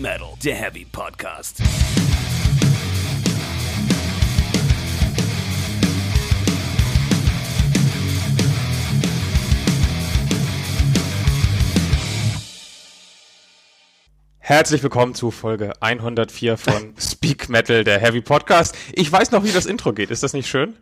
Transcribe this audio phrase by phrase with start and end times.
[0.00, 1.60] Metal, der Heavy Podcast.
[14.38, 18.76] Herzlich willkommen zu Folge 104 von Speak Metal, der Heavy Podcast.
[18.92, 20.10] Ich weiß noch, wie das Intro geht.
[20.10, 20.76] Ist das nicht schön?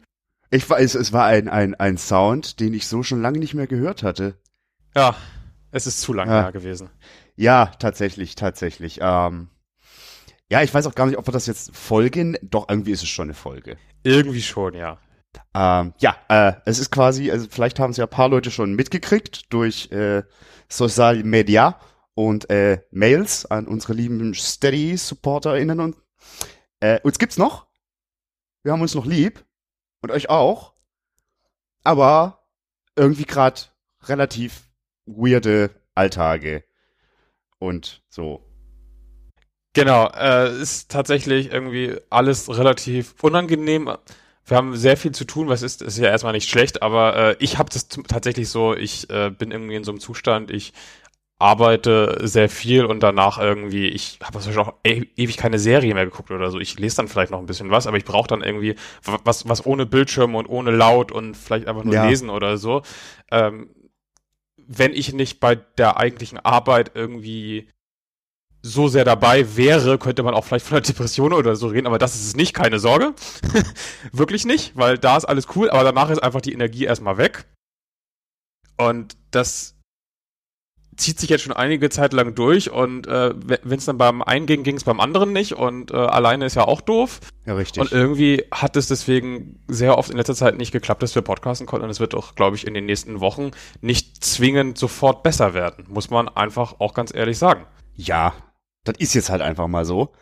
[0.51, 3.67] Ich weiß, es war ein, ein, ein Sound, den ich so schon lange nicht mehr
[3.67, 4.39] gehört hatte.
[4.97, 5.17] Ja,
[5.71, 6.43] es ist zu lange Ja.
[6.45, 6.89] da gewesen.
[7.39, 8.99] Ja, tatsächlich, tatsächlich.
[9.01, 9.49] Ähm,
[10.51, 12.37] ja, ich weiß auch gar nicht, ob wir das jetzt folgen.
[12.43, 13.79] Doch, irgendwie ist es schon eine Folge.
[14.03, 14.99] Irgendwie schon, ja.
[15.55, 18.75] Ähm, ja, äh, es ist quasi, also vielleicht haben es ja ein paar Leute schon
[18.75, 20.25] mitgekriegt durch äh,
[20.69, 21.79] Social Media
[22.15, 25.97] und äh, Mails an unsere lieben Steady-SupporterInnen und
[26.81, 27.69] äh, uns gibt's noch.
[28.65, 29.45] Wir haben uns noch lieb
[30.03, 30.75] und euch auch.
[31.85, 32.49] Aber
[32.97, 33.61] irgendwie gerade
[34.03, 34.73] relativ
[35.07, 36.65] weirde Alltage
[37.59, 38.45] und so.
[39.75, 43.91] Genau, äh, ist tatsächlich irgendwie alles relativ unangenehm.
[44.45, 47.37] Wir haben sehr viel zu tun, was ist, ist ja erstmal nicht schlecht, aber äh,
[47.39, 50.73] ich habe das tatsächlich so, ich äh, bin irgendwie in so einem Zustand, ich
[51.39, 56.05] arbeite sehr viel und danach irgendwie, ich habe Beispiel auch e ewig keine Serie mehr
[56.05, 56.59] geguckt oder so.
[56.59, 58.75] Ich lese dann vielleicht noch ein bisschen was, aber ich brauche dann irgendwie
[59.23, 62.09] was, was ohne Bildschirm und ohne Laut und vielleicht einfach nur Ja.
[62.09, 62.83] lesen oder so.
[63.31, 63.69] Ähm,
[64.69, 67.71] wenn ich nicht bei der eigentlichen Arbeit irgendwie
[68.61, 71.99] so sehr dabei wäre, könnte man auch vielleicht von einer Depression oder so reden, aber
[71.99, 73.15] das ist es nicht, keine Sorge.
[74.13, 77.47] Wirklich nicht, weil da ist alles cool, aber danach ist einfach die Energie erstmal weg.
[78.77, 79.78] Und das
[80.99, 84.47] zieht sich jetzt schon einige Zeit lang durch und äh, wenn es dann beim einen
[84.47, 87.21] ging, ging es beim anderen nicht und äh, alleine ist ja auch doof.
[87.47, 87.81] Ja, richtig.
[87.81, 91.67] Und irgendwie hat es deswegen sehr oft in letzter Zeit nicht geklappt, dass wir podcasten
[91.67, 91.85] konnten.
[91.85, 95.87] Und es wird auch, glaube ich, in den nächsten Wochen nicht zwingend sofort besser werden.
[95.89, 97.65] Muss man einfach auch ganz ehrlich sagen.
[97.95, 98.35] Ja,
[98.85, 100.13] das ist jetzt halt einfach mal so.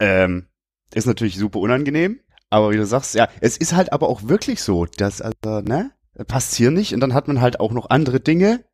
[0.00, 0.48] Ähm,
[0.92, 4.62] ist natürlich super unangenehm, aber wie du sagst, ja, es ist halt aber auch wirklich
[4.62, 5.92] so, dass, also, ne,
[6.26, 8.64] passt hier nicht und dann hat man halt auch noch andere Dinge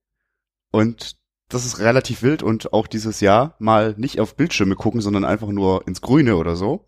[0.72, 1.16] und
[1.48, 5.48] das ist relativ wild und auch dieses Jahr mal nicht auf Bildschirme gucken, sondern einfach
[5.48, 6.86] nur ins Grüne oder so.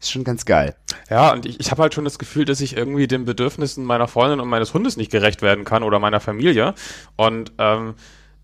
[0.00, 0.74] Ist schon ganz geil.
[1.08, 4.08] Ja, und ich, ich habe halt schon das Gefühl, dass ich irgendwie den Bedürfnissen meiner
[4.08, 6.74] Freundin und meines Hundes nicht gerecht werden kann oder meiner Familie.
[7.16, 7.94] Und ähm,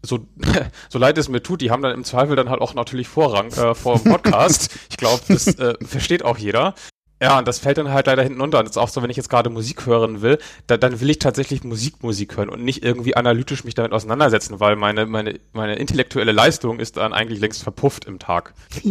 [0.02, 0.26] so,
[0.88, 3.48] so leid es mir tut, die haben dann im Zweifel dann halt auch natürlich Vorrang
[3.52, 4.74] äh, vor dem Podcast.
[4.90, 6.74] ich glaube, das äh, versteht auch jeder.
[7.22, 8.58] Ja, und das fällt dann halt leider hinten unter.
[8.58, 11.10] Und das ist auch so, wenn ich jetzt gerade Musik hören will, da, dann will
[11.10, 15.38] ich tatsächlich Musik, Musik hören und nicht irgendwie analytisch mich damit auseinandersetzen, weil meine, meine,
[15.52, 18.54] meine intellektuelle Leistung ist dann eigentlich längst verpufft im Tag.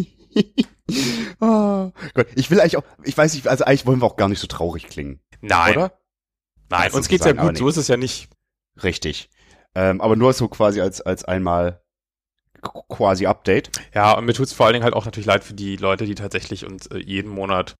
[1.40, 4.29] oh, Gott, ich will eigentlich auch, ich weiß nicht, also eigentlich wollen wir auch gar
[4.29, 5.91] nicht so traurig klingen, Nein, oder?
[6.69, 8.29] nein, uns geht's ja sagen, gut, so ist es ja nicht.
[8.84, 9.29] Richtig.
[9.75, 11.81] Ähm, aber nur so quasi als, als einmal
[12.61, 13.72] qu- quasi Update.
[13.94, 16.16] Ja, und mir tut's vor allen Dingen halt auch natürlich leid für die Leute, die
[16.16, 17.75] tatsächlich uns äh, jeden Monat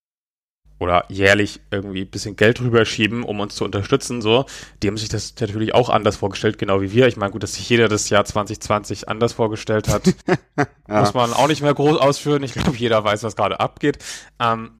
[0.80, 4.46] oder jährlich irgendwie ein bisschen Geld rüberschieben, um uns zu unterstützen, so.
[4.82, 7.06] Die haben sich das natürlich auch anders vorgestellt, genau wie wir.
[7.06, 10.02] Ich meine, gut, dass sich jeder das Jahr 2020 anders vorgestellt hat,
[10.88, 12.42] muss man auch nicht mehr groß ausführen.
[12.42, 13.98] Ich glaube, jeder weiß, was gerade abgeht.
[14.40, 14.78] Ähm,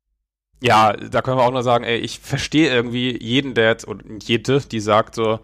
[0.62, 4.24] ja, da können wir auch nur sagen, ey, ich verstehe irgendwie jeden, der jetzt, und
[4.26, 5.40] jede, die sagt so,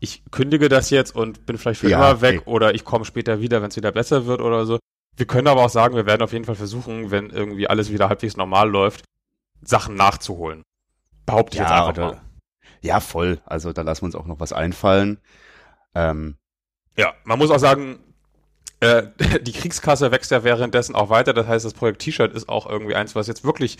[0.00, 2.52] ich kündige das jetzt und bin vielleicht für Ja, immer weg ey.
[2.52, 4.78] oder ich komme später wieder, wenn es wieder besser wird oder so.
[5.16, 8.08] Wir können aber auch sagen, wir werden auf jeden Fall versuchen, wenn irgendwie alles wieder
[8.08, 9.04] halbwegs normal läuft,
[9.68, 10.62] Sachen nachzuholen.
[11.26, 12.20] Behaupte ich jetzt Ja, einfach oder- mal.
[12.80, 13.40] Ja, voll.
[13.46, 15.18] Also da lassen wir uns auch noch was einfallen.
[15.94, 16.36] Ähm,
[16.96, 17.98] Ja, man muss auch sagen,
[18.80, 19.04] äh,
[19.42, 21.32] die Kriegskasse wächst ja währenddessen auch weiter.
[21.32, 23.78] Das heißt, das Projekt T-Shirt ist auch irgendwie eins, was jetzt wirklich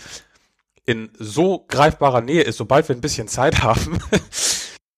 [0.85, 3.99] in so greifbarer Nähe ist, sobald wir ein bisschen Zeit haben.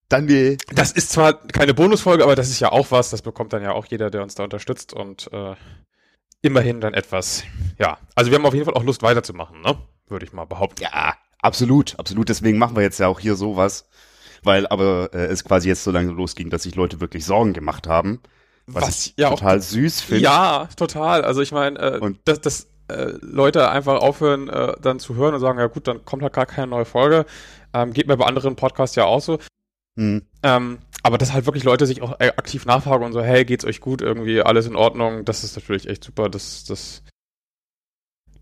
[0.10, 0.58] dann wir.
[0.74, 3.10] Das ist zwar keine Bonusfolge, aber das ist ja auch was.
[3.10, 5.56] Das bekommt dann ja auch jeder, der uns da unterstützt und äh,
[6.42, 7.44] immerhin dann etwas.
[7.78, 9.78] Ja, also wir haben auf jeden Fall auch Lust weiterzumachen, ne?
[10.08, 10.84] Würde ich mal behaupten.
[10.84, 12.30] Ja, absolut, absolut.
[12.30, 13.88] Deswegen machen wir jetzt ja auch hier sowas.
[14.44, 17.88] Weil aber äh, es quasi jetzt so lange losging, dass sich Leute wirklich Sorgen gemacht
[17.88, 18.22] haben.
[18.68, 20.24] Was, ich ja auch total süß finde.
[20.24, 21.24] Ja, total.
[21.24, 25.34] Also ich meine, äh, Und- dass, dass äh, Leute einfach aufhören, äh, dann zu hören
[25.34, 27.26] und sagen, ja gut, dann kommt halt gar keine neue Folge.
[27.74, 29.40] Ähm, geht mir bei anderen Podcasts ja auch so.
[29.98, 30.22] Hm.
[30.44, 33.66] Ähm, aber dass halt wirklich Leute sich auch äh, aktiv nachfragen und so, hey, geht's
[33.66, 36.30] euch gut, irgendwie alles in Ordnung, das ist natürlich echt super.
[36.30, 37.04] Das, das,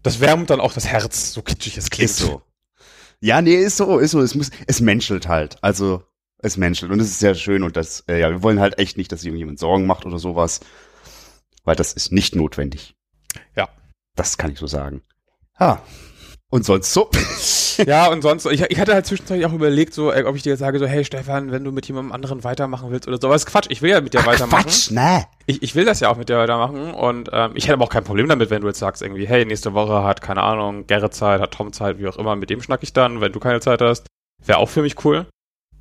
[0.05, 2.11] das wärmt dann auch das Herz, so kitschig es klingt.
[2.11, 2.43] Ist so.
[3.21, 4.21] Ja, nee, ist so, ist so.
[4.21, 5.57] Es muss, es menschelt halt.
[5.63, 6.03] Also,
[6.37, 6.91] es menschelt.
[6.91, 9.23] Und es ist sehr schön und das, äh, ja, wir wollen halt echt nicht, dass
[9.23, 10.59] irgendjemand Sorgen macht oder sowas.
[11.63, 12.95] Weil das ist nicht notwendig.
[13.55, 13.67] Ja.
[14.15, 15.01] Das kann ich so sagen.
[15.55, 15.79] Ah.
[16.55, 17.09] Und sonst so?
[17.85, 20.51] ja, und sonst, ich, ich hatte halt zwischenzeitlich auch überlegt, so, ey, ob ich dir
[20.51, 23.29] jetzt sage, so, hey Stefan, wenn du mit jemandem anderen weitermachen willst oder so.
[23.33, 24.63] Ist Quatsch, ich will ja mit dir weitermachen.
[24.63, 25.25] Quatsch, ne?
[25.47, 27.89] Ich, ich will das ja auch mit dir weitermachen und ähm, ich hätte aber auch
[27.89, 31.13] kein Problem damit, wenn du jetzt sagst, irgendwie, hey, nächste Woche hat, keine Ahnung, Gerrit
[31.13, 33.59] Zeit, hat Tom Zeit, wie auch immer, mit dem schnack ich dann, wenn du keine
[33.59, 34.07] Zeit hast.
[34.45, 35.25] Wäre auch für mich cool.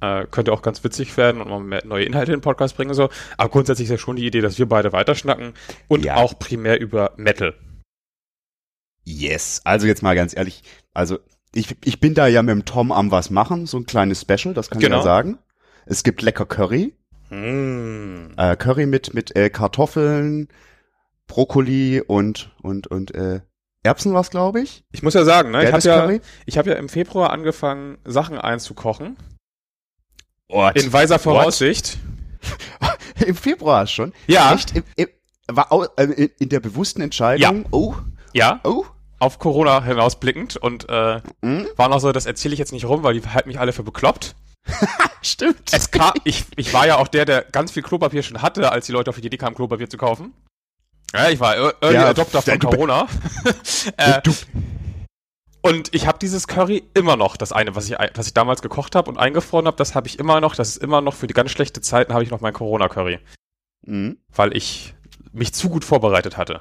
[0.00, 2.90] Äh, könnte auch ganz witzig werden und mal mehr neue Inhalte in den Podcast bringen
[2.90, 3.10] und so.
[3.36, 5.52] Aber grundsätzlich ist ja schon die Idee, dass wir beide weiterschnacken
[5.86, 6.16] und Ja.
[6.16, 7.54] auch primär über Metal.
[9.04, 9.60] Yes.
[9.64, 10.62] Also jetzt mal ganz ehrlich,
[10.92, 11.18] also
[11.54, 14.54] ich, ich bin da ja mit dem Tom am was machen, so ein kleines Special,
[14.54, 14.98] das kann ich Genau.
[14.98, 15.38] ja sagen.
[15.86, 16.94] Es gibt lecker Curry,
[17.30, 18.32] Mm.
[18.36, 20.48] äh, Curry mit mit äh, Kartoffeln,
[21.26, 23.40] Brokkoli und und und äh,
[23.82, 24.84] Erbsen was, glaube ich.
[24.92, 25.82] Ich muss ja sagen, ne, ich habe
[26.14, 29.16] ja, ich hab ja im Februar angefangen, Sachen einzukochen.
[30.48, 30.76] What?
[30.82, 31.98] In weiser Voraussicht.
[33.26, 34.12] Im Februar schon.
[34.26, 34.54] Ja.
[34.54, 34.76] Echt?
[34.76, 35.08] Im, im,
[35.46, 37.64] war äh, in, in der bewussten Entscheidung.
[37.70, 37.94] Oh,
[38.32, 38.84] Ja, oh.
[39.18, 41.66] Auf Corona hinausblickend und äh, Hm?
[41.76, 43.82] war noch so, das erzähle ich jetzt nicht rum, weil die halten mich alle für
[43.82, 44.34] bekloppt.
[45.22, 45.72] Stimmt.
[45.72, 48.86] Es kam, ich, ich war ja auch der, der ganz viel Klopapier schon hatte, als
[48.86, 50.32] die Leute auf die Idee kamen, Klopapier zu kaufen.
[51.12, 53.06] Ja, ich war Ear- Early Ja, Adopter von du- Corona.
[53.98, 54.20] äh,
[55.62, 58.94] und ich habe dieses Curry immer noch, das eine, was ich, was ich damals gekocht
[58.94, 60.54] habe und eingefroren habe, das habe ich immer noch.
[60.54, 63.18] Das ist immer noch für die ganz schlechte Zeiten habe ich noch mein Corona-Curry,
[63.86, 64.18] Mhm.
[64.34, 64.94] weil ich
[65.32, 66.60] mich zu gut vorbereitet hatte.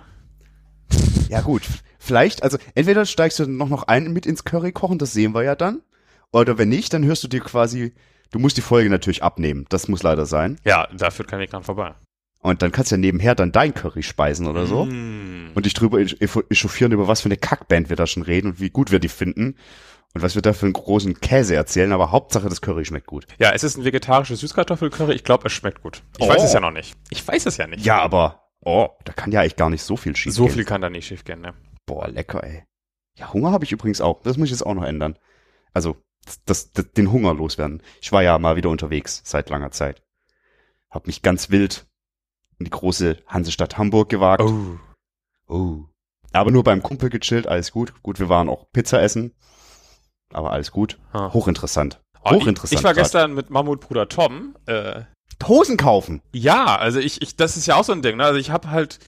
[1.33, 1.63] Ja gut,
[1.99, 5.43] vielleicht, also entweder steigst du noch noch ein mit ins Curry kochen, das sehen wir
[5.43, 5.81] ja dann.
[6.31, 7.93] Oder wenn nicht, dann hörst du dir quasi,
[8.31, 10.59] du musst die Folge natürlich abnehmen, das muss leider sein.
[10.63, 11.93] Ja, da führt kein Weg dran vorbei.
[12.41, 14.83] Und dann kannst du ja nebenher dann dein Curry speisen oder so.
[14.85, 15.51] Mm.
[15.55, 18.69] Und dich drüber echauffieren, über was für eine Kackband wir da schon reden und wie
[18.69, 19.55] gut wir die finden.
[20.13, 23.25] Und was wir da für einen großen Käse erzählen, aber Hauptsache das Curry schmeckt gut.
[23.39, 25.13] Ja, es ist ein vegetarisches Süßkartoffelcurry.
[25.13, 26.03] Ich glaube, es schmeckt gut.
[26.19, 26.29] Ich Oh.
[26.29, 26.95] weiß es ja noch nicht.
[27.09, 27.85] Ich weiß es ja nicht.
[27.85, 30.53] Ja, aber, oh, da kann ja eigentlich gar nicht so viel schief so gehen.
[30.53, 31.53] viel kann da nicht schief gehen, ne?
[31.85, 32.63] Boah, lecker, ey.
[33.17, 34.21] Ja, Hunger habe ich übrigens auch.
[34.23, 35.17] Das muss ich jetzt auch noch ändern.
[35.73, 35.97] Also,
[36.45, 37.81] das, das, den Hunger loswerden.
[38.01, 40.01] Ich war ja mal wieder unterwegs seit langer Zeit.
[40.89, 41.85] Hab mich ganz wild
[42.59, 44.41] in die große Hansestadt Hamburg gewagt.
[44.41, 44.79] Oh.
[45.47, 45.85] Oh.
[46.31, 48.01] Aber nur beim Kumpel gechillt, alles gut.
[48.01, 49.33] Gut, wir waren auch Pizza essen.
[50.31, 50.99] Aber alles gut.
[51.11, 51.31] Ah.
[51.31, 52.01] Hochinteressant.
[52.23, 52.71] Oh, Hochinteressant.
[52.71, 53.03] Ich, ich war grad.
[53.03, 54.55] gestern mit Mammutbruder Tom.
[54.65, 55.01] Äh,
[55.47, 56.21] Hosen kaufen.
[56.33, 58.17] ja, also ich, ich, das ist ja auch so ein Ding.
[58.17, 58.23] Ne?
[58.23, 58.99] Also ich habe halt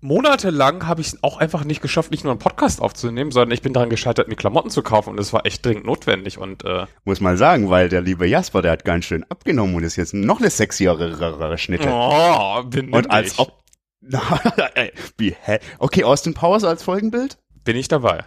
[0.00, 3.62] monatelang habe ich es auch einfach nicht geschafft, nicht nur einen Podcast aufzunehmen, sondern ich
[3.62, 6.86] bin daran gescheitert, mir Klamotten zu kaufen und es war echt dringend notwendig und äh,
[7.04, 10.14] Muss man sagen, weil der liebe Jasper, der hat ganz schön abgenommen und ist jetzt
[10.14, 11.88] noch eine sexyere Schnitte.
[11.90, 13.64] oh, bin Und als ob.
[15.18, 15.58] Wie, hä?
[15.78, 17.38] Okay, Austin Powers als Folgenbild?
[17.66, 18.24] bin ich dabei.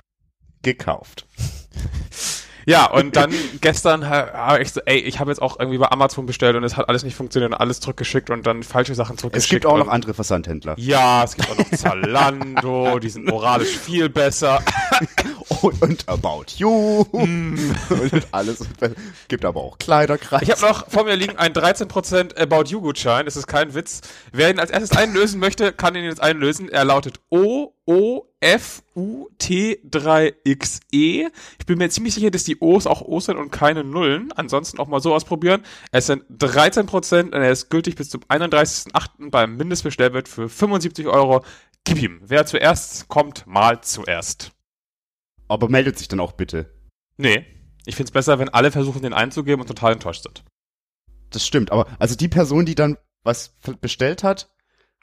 [0.62, 1.26] Gekauft.
[2.70, 5.92] Ja, und dann gestern ha- habe ich so, ey, ich habe jetzt auch irgendwie bei
[5.92, 9.16] Amazon bestellt und es hat alles nicht funktioniert und alles zurückgeschickt und dann falsche Sachen
[9.16, 9.50] Es zurückgeschickt.
[9.64, 10.76] gibt auch noch andere Versandhändler.
[10.78, 14.62] Ja, es gibt auch noch Zalando, die sind moralisch viel besser.
[15.62, 17.06] Und, About You.
[17.12, 18.66] und alles.
[19.28, 20.42] Gibt aber auch Kleiderkreis.
[20.42, 24.02] Ich habe noch vor mir liegen einen 13% About You Gutschein, das ist kein Witz.
[24.32, 26.70] Wer ihn als erstes einlösen möchte, kann ihn jetzt einlösen.
[26.70, 31.28] Er lautet O O F U T 3 X E.
[31.58, 34.32] Ich bin mir ziemlich sicher, dass die O's auch O's sind und keine Nullen.
[34.34, 35.64] Ansonsten auch mal so ausprobieren.
[35.92, 39.32] Es sind 13% und er ist gültig bis zum 31.08.
[39.32, 41.44] beim Mindestbestellwert für 75 Euro.
[41.84, 42.22] Gib ihm.
[42.24, 44.52] Wer zuerst kommt, mal zuerst.
[45.50, 46.74] Aber meldet sich dann auch bitte.
[47.18, 47.46] Nee.
[47.86, 50.44] Ich find's besser, wenn alle versuchen, den einzugeben und total enttäuscht sind.
[51.32, 51.72] Das stimmt.
[51.72, 54.50] Aber also die Person, die dann was bestellt hat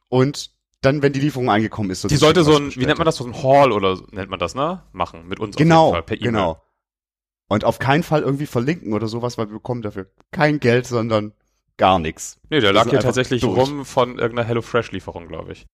[0.08, 0.50] und
[0.82, 3.16] dann, wenn die Lieferung angekommen ist, so Die sollte so ein, wie nennt man das,
[3.16, 4.82] so ein Haul oder so nennt man das, ne?
[4.92, 5.26] Machen.
[5.26, 6.30] Mit uns Genau, Fall, per E-Mail.
[6.32, 6.62] genau.
[7.48, 11.32] Und auf keinen Fall irgendwie verlinken oder sowas, weil wir bekommen dafür kein Geld, sondern
[11.76, 12.38] gar nichts.
[12.50, 13.56] Nee, der lag sind hier tatsächlich durch.
[13.56, 15.66] rum von irgendeiner HelloFresh-Lieferung, glaube ich.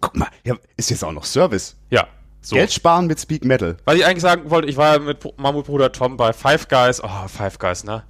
[0.00, 1.76] Guck mal, ja, ist jetzt auch noch Service.
[1.90, 2.08] Ja,
[2.44, 2.56] so.
[2.56, 3.76] Geld sparen mit Speak Metal.
[3.84, 7.02] Was ich eigentlich sagen wollte, ich war ja mit Br- Mammutbruder Tom bei Five Guys.
[7.02, 8.04] Oh, Five Guys, ne?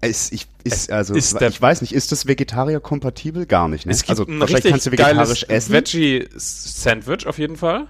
[0.00, 3.44] Es, ich, ist, also, ist ich weiß nicht, ist das Vegetarier-kompatibel?
[3.46, 3.92] Gar nicht, ne?
[3.92, 5.72] Es gibt also, ein wahrscheinlich richtig kannst du vegetarisch essen.
[5.74, 7.86] Veggie-Sandwich auf jeden Fall.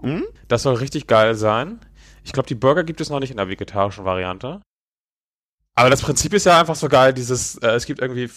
[0.00, 0.24] Hm?
[0.46, 1.80] Das soll richtig geil sein.
[2.22, 4.60] Ich glaube, die Burger gibt es noch nicht in der vegetarischen Variante.
[5.74, 8.30] Aber das Prinzip ist ja einfach so geil, dieses, äh, es gibt irgendwie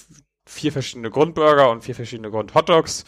[0.48, 3.06] vier verschiedene Grundburger und vier verschiedene Grund-Hotdogs.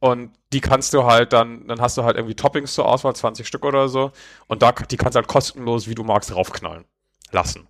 [0.00, 3.46] Und die kannst du halt dann, dann hast du halt irgendwie Toppings zur Auswahl, 20
[3.46, 4.12] Stück oder so.
[4.46, 6.84] Und da, die kannst du halt kostenlos, wie du magst, raufknallen
[7.32, 7.66] lassen.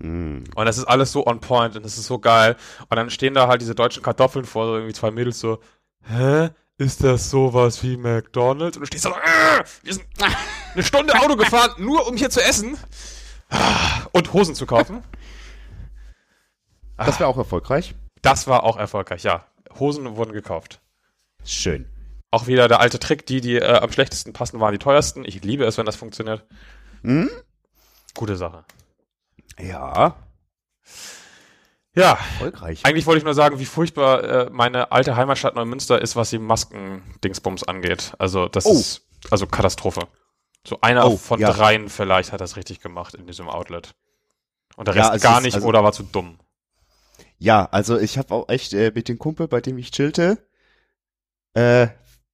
[0.00, 0.44] Hm.
[0.54, 2.56] Und das ist alles so on point und das ist so geil.
[2.88, 5.58] Und dann stehen da halt diese deutschen Kartoffeln vor, so irgendwie zwei Mädels so,
[6.06, 6.50] hä?
[6.80, 8.76] Ist das sowas wie McDonalds?
[8.76, 10.06] Und du stehst da so, äh, wir sind
[10.74, 12.78] eine Stunde Auto gefahren, nur um hier zu essen
[14.12, 15.02] und Hosen zu kaufen.
[16.96, 17.94] Das wäre auch erfolgreich.
[18.22, 19.44] Das war auch erfolgreich, ja.
[19.78, 20.80] Hosen wurden gekauft.
[21.44, 21.86] Schön.
[22.30, 25.24] Auch wieder der alte Trick, die, die äh, am schlechtesten passen, waren die teuersten.
[25.24, 26.44] Ich liebe es, wenn das funktioniert.
[27.02, 27.30] Hm?
[28.14, 28.64] Gute Sache.
[29.58, 30.16] Ja,
[31.94, 32.84] Ja, erfolgreich.
[32.84, 36.38] eigentlich wollte ich nur sagen, wie furchtbar äh, meine alte Heimatstadt Neumünster ist, was die
[36.38, 38.12] Masken-Dingsbums angeht.
[38.18, 38.72] Also das Oh.
[38.74, 40.06] ist also Katastrophe.
[40.66, 41.50] So einer Oh, von ja.
[41.52, 43.94] dreien vielleicht hat das richtig gemacht in diesem Outlet.
[44.76, 46.38] Und der Ja, Rest es gar ist- nicht also- oder war zu dumm.
[47.38, 50.38] Ja, also ich habe auch echt äh, mit dem Kumpel, bei dem ich chillte,
[51.58, 51.88] äh,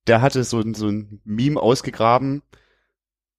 [0.06, 2.42] der hatte so, ein- so ein Meme ausgegraben.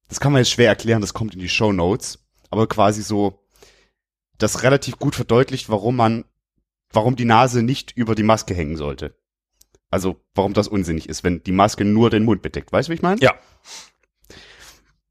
[0.08, 2.20] Das kann man jetzt schwer erklären, das kommt in die Show Notes.
[2.50, 3.44] Aber quasi so,
[4.38, 6.26] das relativ gut verdeutlicht, warum man,
[6.92, 9.16] warum die Nase nicht über die Maske hängen sollte.
[9.92, 12.72] Also, warum das unsinnig ist, wenn die Maske nur den Mund bedeckt.
[12.72, 13.22] Weißt du, wie ich meine?
[13.22, 13.34] Ja.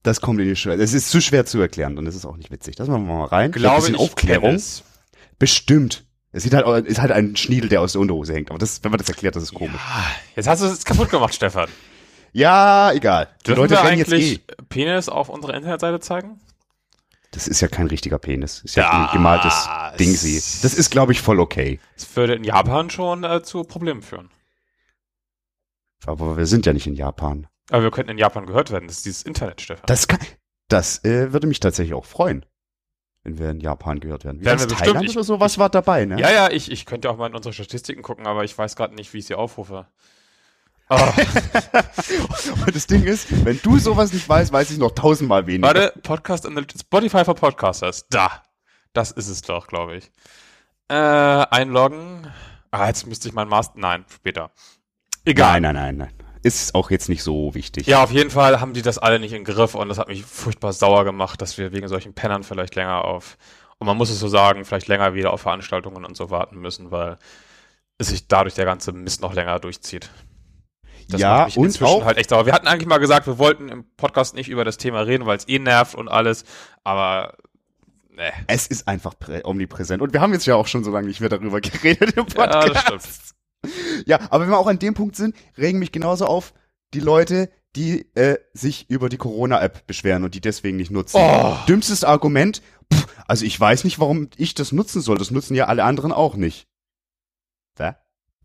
[0.02, 0.70] Das kommt in die Show.
[0.70, 2.76] Es ist zu schwer zu erklären und es ist auch nicht witzig.
[2.76, 3.52] Das machen wir mal rein.
[3.52, 4.60] Glaube ich Aufklärung.
[5.38, 6.04] Bestimmt.
[6.34, 8.50] Es sieht halt, ist halt ein Schniedel, der aus der Unterhose hängt.
[8.50, 9.80] Aber das, wenn man das erklärt, das ist komisch.
[10.34, 11.68] Jetzt hast du es kaputt gemacht, Stefan.
[12.32, 13.28] Ja, egal.
[13.42, 14.62] Die Dürfen Leute wir rennen jetzt eigentlich eh.
[14.68, 16.40] Penis auf unserer Internetseite zeigen?
[17.30, 18.62] Das ist ja kein richtiger Penis.
[18.64, 19.54] Ist ja, Ja, ein gemaltes
[19.92, 20.60] es- Dingsy.
[20.62, 21.78] Das ist, glaube ich, voll okay.
[21.96, 24.28] Das würde in Japan schon äh, zu Problemen führen.
[26.06, 27.46] Aber wir sind ja nicht in Japan.
[27.70, 28.88] Aber wir könnten in Japan gehört werden.
[28.88, 29.84] Das ist dieses Internet, Stefan.
[29.86, 30.18] Das kann,
[30.68, 32.44] das äh, würde mich tatsächlich auch freuen,
[33.24, 34.40] wenn wir in Japan gehört werden.
[34.40, 34.86] Wie Werden wir bestimmt.
[34.86, 36.20] Thailand Ich- oder sowas war dabei, ne?
[36.20, 38.94] Ja, ja, ich, ich könnte auch mal in unsere Statistiken gucken, aber ich weiß gerade
[38.94, 39.86] nicht, wie ich sie aufrufe.
[40.90, 41.12] Ah,
[42.66, 45.66] Und das Ding ist, wenn du sowas nicht weißt, weiß ich noch tausendmal weniger.
[45.68, 48.06] warte, Podcast Analytics, Spotify for Podcasters.
[48.10, 48.42] Da.
[48.92, 50.10] Das ist es doch, glaube ich.
[50.88, 52.26] Äh, einloggen.
[52.70, 53.78] Ah, jetzt müsste ich mein Master.
[53.78, 54.50] Nein, später.
[55.24, 55.60] Egal.
[55.62, 56.23] Nein, nein, nein, nein.
[56.44, 57.86] Ist auch jetzt nicht so wichtig.
[57.86, 60.24] Ja, auf jeden Fall haben die das alle nicht im Griff und das hat mich
[60.24, 63.38] furchtbar sauer gemacht, dass wir wegen solchen Pennern vielleicht länger auf,
[63.78, 66.90] und man muss es so sagen, vielleicht länger wieder auf Veranstaltungen und so warten müssen,
[66.90, 67.18] weil
[67.98, 70.10] es sich dadurch der ganze Mist noch länger durchzieht.
[71.08, 72.46] Das ja, macht mich und inzwischen auch, halt echt sauer.
[72.46, 75.36] Wir hatten eigentlich mal gesagt, wir wollten im Podcast nicht über das Thema reden, weil
[75.36, 76.44] es eh nervt und alles,
[76.82, 77.36] aber
[78.10, 78.32] ne.
[78.46, 80.02] es ist einfach prä omnipräsent.
[80.02, 82.46] Und wir haben jetzt ja auch schon so lange nicht mehr darüber geredet im Ja,
[82.46, 82.74] Podcast.
[82.74, 83.34] das stimmt.
[84.06, 86.52] Ja, aber wenn wir auch an dem Punkt sind, regen mich genauso auf
[86.92, 91.18] die Leute, die äh, sich über die Corona-App beschweren und die deswegen nicht nutzen.
[91.20, 91.56] Oh.
[91.68, 95.18] Dümmstes Argument, pff, also ich weiß nicht, warum ich das nutzen soll.
[95.18, 96.68] Das nutzen ja alle anderen auch nicht.
[97.78, 97.92] Hä?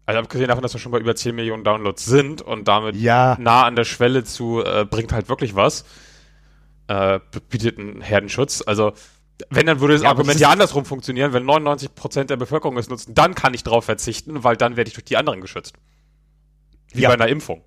[0.06, 3.38] Also abgesehen davon, dass wir schon bei über 10 Millionen Downloads sind und damit Ja,
[3.40, 5.86] nah an der Schwelle zu äh, bringt halt wirklich was,
[6.88, 8.64] äh, bietet einen Herdenschutz.
[8.66, 8.94] Also
[9.50, 11.34] wenn, dann würde das Ja, Argument ja andersrum funktionieren.
[11.34, 14.94] Wenn 99% der Bevölkerung es nutzen, dann kann ich drauf verzichten, weil dann werde ich
[14.96, 15.74] durch die anderen geschützt.
[16.92, 17.10] Wie Ja.
[17.10, 17.64] bei einer Impfung.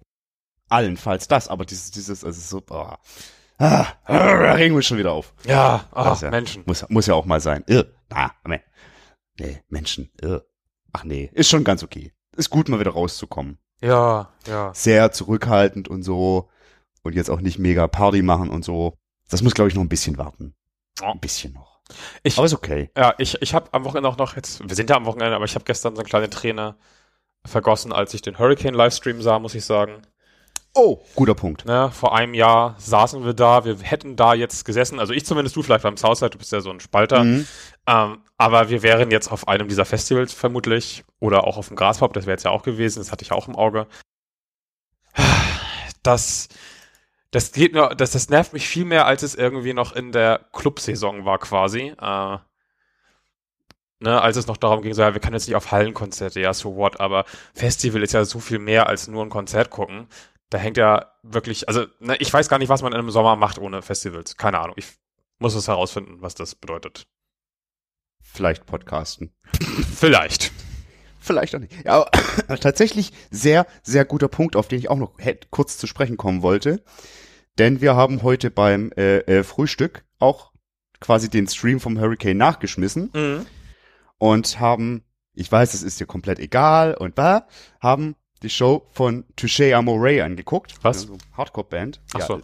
[0.68, 2.98] allenfalls das, aber dieses, dieses, also so, boah.
[3.58, 5.34] Ah, da regen wir schon wieder auf.
[5.44, 6.62] Ja, ah, ist ja- Menschen.
[6.66, 7.62] Muss, muss ja auch mal sein.
[7.66, 7.86] Irr.
[8.08, 8.60] Na, nee.
[9.38, 10.10] Nee, Menschen.
[10.20, 10.44] Irr.
[10.92, 12.12] Ach nee, ist schon ganz okay.
[12.36, 13.58] Ist gut, mal wieder rauszukommen.
[13.82, 14.72] Ja, ja.
[14.74, 16.48] Sehr zurückhaltend und so.
[17.02, 18.96] Und jetzt auch nicht mega Party machen und so.
[19.28, 20.54] Das muss, glaube ich, noch ein bisschen warten.
[21.00, 21.80] Ein bisschen noch.
[22.22, 22.90] Ich, Aber ist okay.
[22.96, 25.44] ja, ich, ich habe am Wochenende auch noch jetzt, wir sind ja am Wochenende, aber
[25.44, 26.76] ich habe gestern so eine kleine Träne
[27.44, 30.02] vergossen, als ich den Hurricane-Livestream sah, muss ich sagen.
[30.74, 31.66] Oh, guter Punkt.
[31.66, 35.54] Ne, vor einem Jahr saßen wir da, wir hätten da jetzt gesessen, also ich zumindest,
[35.56, 37.46] du vielleicht beim Southside, du bist ja so ein Spalter, Mhm.
[37.86, 42.14] ähm, aber wir wären jetzt auf einem dieser Festivals vermutlich oder auch auf dem Graspop,
[42.14, 43.86] das wäre jetzt ja auch gewesen, das hatte ich auch im Auge.
[46.02, 46.48] Das,
[47.32, 50.46] das geht mir, das, das nervt mich viel mehr, als es irgendwie noch in der
[50.52, 51.94] Clubsaison war quasi.
[51.98, 52.38] Äh,
[54.00, 56.52] ne, als es noch darum ging, so, ja, wir können jetzt nicht auf Hallenkonzerte, ja,
[56.52, 57.24] so what, aber
[57.54, 60.08] Festival ist ja so viel mehr als nur ein Konzert gucken.
[60.50, 63.58] Da hängt ja wirklich, also ne, ich weiß gar nicht, was man im Sommer macht
[63.58, 64.36] ohne Festivals.
[64.36, 64.74] Keine Ahnung.
[64.76, 64.86] Ich
[65.38, 67.06] muss es herausfinden, was das bedeutet.
[68.20, 69.32] Vielleicht podcasten.
[69.96, 70.52] Vielleicht.
[71.22, 71.72] Vielleicht auch nicht.
[71.84, 72.06] Ja,
[72.48, 75.12] aber tatsächlich sehr, sehr guter Punkt, auf den ich auch noch
[75.50, 76.82] kurz zu sprechen kommen wollte.
[77.58, 80.52] Denn wir haben heute beim äh, äh, Frühstück auch
[81.00, 83.46] quasi den Stream vom Hurricane nachgeschmissen Mhm.
[84.18, 87.46] und haben, ich weiß, es ist dir komplett egal und war,
[87.80, 90.74] haben die Show von Touché Amore angeguckt.
[90.82, 91.02] Was?
[91.02, 92.00] Also Hardcore-Band.
[92.14, 92.40] Ach so.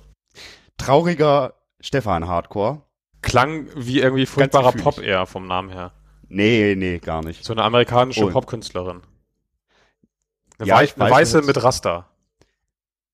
[0.77, 2.83] trauriger Stefan Hardcore.
[3.23, 4.73] Klang wie irgendwie furchtbarer.
[4.73, 5.93] Pop eher vom Namen her.
[6.29, 7.45] Nee, nee, gar nicht.
[7.45, 9.03] So eine amerikanische Und- Popkünstlerin.
[10.59, 12.09] Eine, Ja, Wei eine weiß, Weiße mit Raster.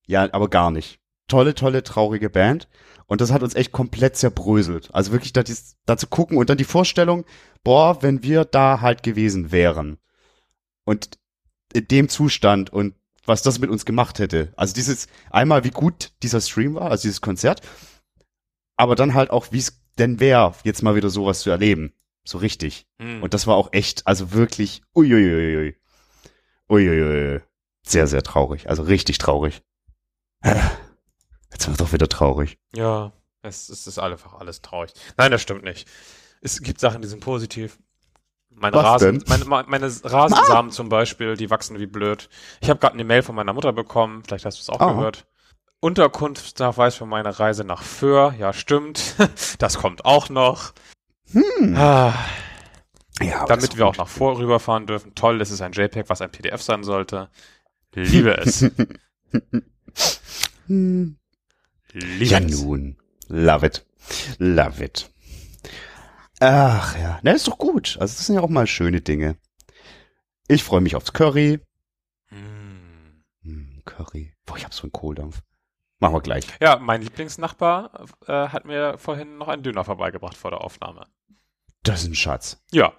[0.06, 0.98] Ja, aber gar nicht.
[1.28, 2.68] Tolle, tolle, traurige Band.
[3.06, 4.88] Und das hat uns echt komplett zerbröselt.
[4.94, 5.42] Also wirklich da,
[5.86, 7.24] da zu gucken und dann die Vorstellung,
[7.62, 9.98] boah, wenn wir da halt gewesen wären.
[10.84, 11.18] Und
[11.72, 12.94] in dem Zustand und
[13.26, 14.52] was das mit uns gemacht hätte.
[14.56, 17.62] Also dieses, einmal wie gut dieser Stream war, also dieses Konzert.
[18.76, 21.92] Aber dann halt auch, wie es denn wäre, jetzt mal wieder sowas zu erleben.
[22.24, 22.86] So richtig.
[22.98, 23.22] Mhm.
[23.22, 25.76] Und das war auch echt, also wirklich, uiuiuiui.
[26.70, 27.40] Uiuiui.
[27.86, 28.68] Sehr, sehr traurig.
[28.68, 29.62] Also richtig traurig.
[30.42, 32.58] Jetzt wird doch wieder traurig.
[32.74, 33.12] Ja,
[33.42, 34.92] es, es ist einfach alles traurig.
[35.16, 35.88] Nein, das stimmt nicht.
[36.40, 37.78] Es gibt Sachen, die sind positiv.
[38.50, 39.28] Meine, Was Rasen, denn?
[39.28, 42.28] meine, meine Rasensamen zum Beispiel, die wachsen wie blöd.
[42.60, 44.92] Ich habe gerade eine Mail von meiner Mutter bekommen, vielleicht hast du es auch Ah.
[44.92, 45.26] gehört.
[45.80, 49.16] Unterkunftsnachweis für meine Reise nach Föhr, ja stimmt.
[49.58, 50.72] Das kommt auch noch.
[51.32, 51.74] Hm.
[51.76, 52.14] Ah,
[53.20, 55.14] Ja, damit wir auch nach Vor rüberfahren dürfen.
[55.14, 57.30] Toll, das ist ein JPEG, was ein PDF sein sollte.
[57.94, 58.60] Liebe es.
[60.66, 61.16] Liebe
[62.24, 62.60] Ja es.
[62.60, 62.96] nun.
[63.28, 63.86] Love it.
[64.38, 65.10] Love it.
[66.40, 67.20] Ach ja.
[67.22, 67.96] Na, ist doch gut.
[68.00, 69.36] Also das sind ja auch mal schöne Dinge.
[70.48, 71.60] Ich freue mich aufs Curry.
[72.28, 74.34] Hm, Curry.
[74.44, 75.40] Boah, ich hab so einen Kohldampf.
[76.00, 76.46] Machen wir gleich.
[76.60, 81.06] Ja, mein Lieblingsnachbar äh, hat mir vorhin noch einen Döner vorbeigebracht vor der Aufnahme.
[81.82, 82.62] Das ist ein Schatz.
[82.72, 82.92] Ja.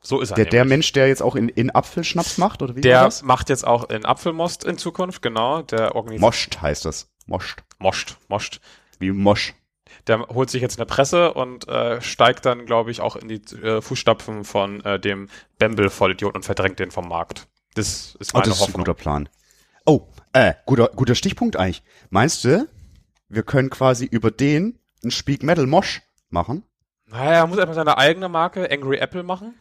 [0.00, 0.36] So ist er.
[0.36, 0.64] Der, der.
[0.64, 3.22] Mensch, der jetzt auch in, in Apfelschnaps macht, oder wie der das?
[3.22, 5.62] macht jetzt auch in Apfelmost in Zukunft, genau.
[5.62, 6.20] Der organisiert.
[6.20, 7.10] Moscht heißt das.
[7.26, 7.62] Moscht.
[7.78, 8.16] Moscht.
[8.28, 8.60] Moscht.
[8.98, 9.54] Wie Mosch.
[10.06, 13.42] Der holt sich jetzt eine Presse und äh, steigt dann, glaube ich, auch in die
[13.56, 17.46] äh, Fußstapfen von äh, dem Bamble-Vollidiot und verdrängt den vom Markt.
[17.74, 18.84] Das ist Oh, meine das ist ein Hoffnung.
[18.84, 19.28] guter Plan.
[19.88, 21.82] Oh, äh, guter, guter Stichpunkt eigentlich.
[22.10, 22.68] Meinst du,
[23.30, 26.62] wir können quasi über den einen Speak Metal Mosch machen?
[27.06, 29.54] Naja, er muss einfach seine eigene Marke Angry Apple machen.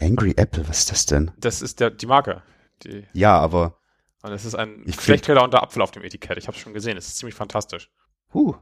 [0.00, 1.32] Angry Apple, was ist das denn?
[1.38, 2.42] Das ist der, die Marke.
[2.84, 3.78] Die, Ja, aber,
[4.22, 6.38] und es ist ein Schlechtkiller unter Apfel auf dem Etikett.
[6.38, 6.96] Ich habe schon gesehen.
[6.96, 7.90] Es ist ziemlich fantastisch.
[8.32, 8.54] huh.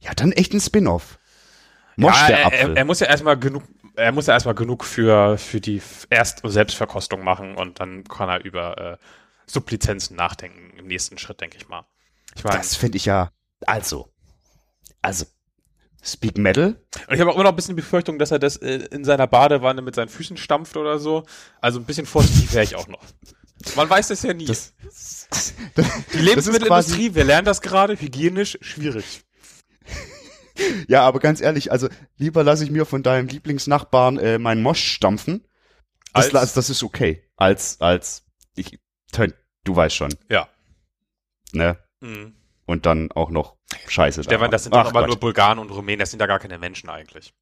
[0.00, 1.18] Ja, dann echt ein Spin-off.
[1.96, 2.70] Mosch ja, der er, Apfel.
[2.72, 3.62] Er, er muss ja erstmal genug,
[3.96, 5.80] er muss ja erstmal genug für, für die
[6.10, 8.96] Erst- und Selbstverkostung machen und dann kann er über äh,
[9.48, 11.86] Sublizenzen nachdenken im nächsten Schritt, denke ich mal.
[12.36, 13.32] Ich meine, das finde ich ja,
[13.66, 14.12] also,
[15.02, 15.24] also,
[16.02, 16.80] Speak Metal?
[17.08, 19.04] und ich habe auch immer noch ein bisschen die Befürchtung, dass er das äh, in
[19.04, 21.24] seiner Badewanne mit seinen Füßen stampft oder so.
[21.60, 23.02] Also ein bisschen vorsichtig wäre ich auch noch.
[23.74, 24.44] Man weiß das ja nie.
[24.46, 24.74] Das-
[26.12, 29.24] die Lebensmittelindustrie, wir lernen das gerade, hygienisch schwierig.
[30.88, 34.82] Ja, aber ganz ehrlich, also, lieber lasse ich mir von deinem Lieblingsnachbarn äh, meinen Mosch
[34.92, 35.46] stampfen.
[36.12, 37.22] Das, Als- das, das ist okay.
[37.36, 38.24] Als, als,
[38.56, 38.80] ich,
[39.64, 40.48] du weißt schon, Ja.
[41.52, 41.78] ne?
[42.00, 42.34] Mhm.
[42.66, 43.56] Und dann auch noch
[43.88, 44.20] Scheiße.
[44.20, 45.08] da Stefan, das sind Ach doch aber Gott.
[45.08, 47.32] nur Bulgaren und Rumänen, das sind ja gar keine Menschen eigentlich.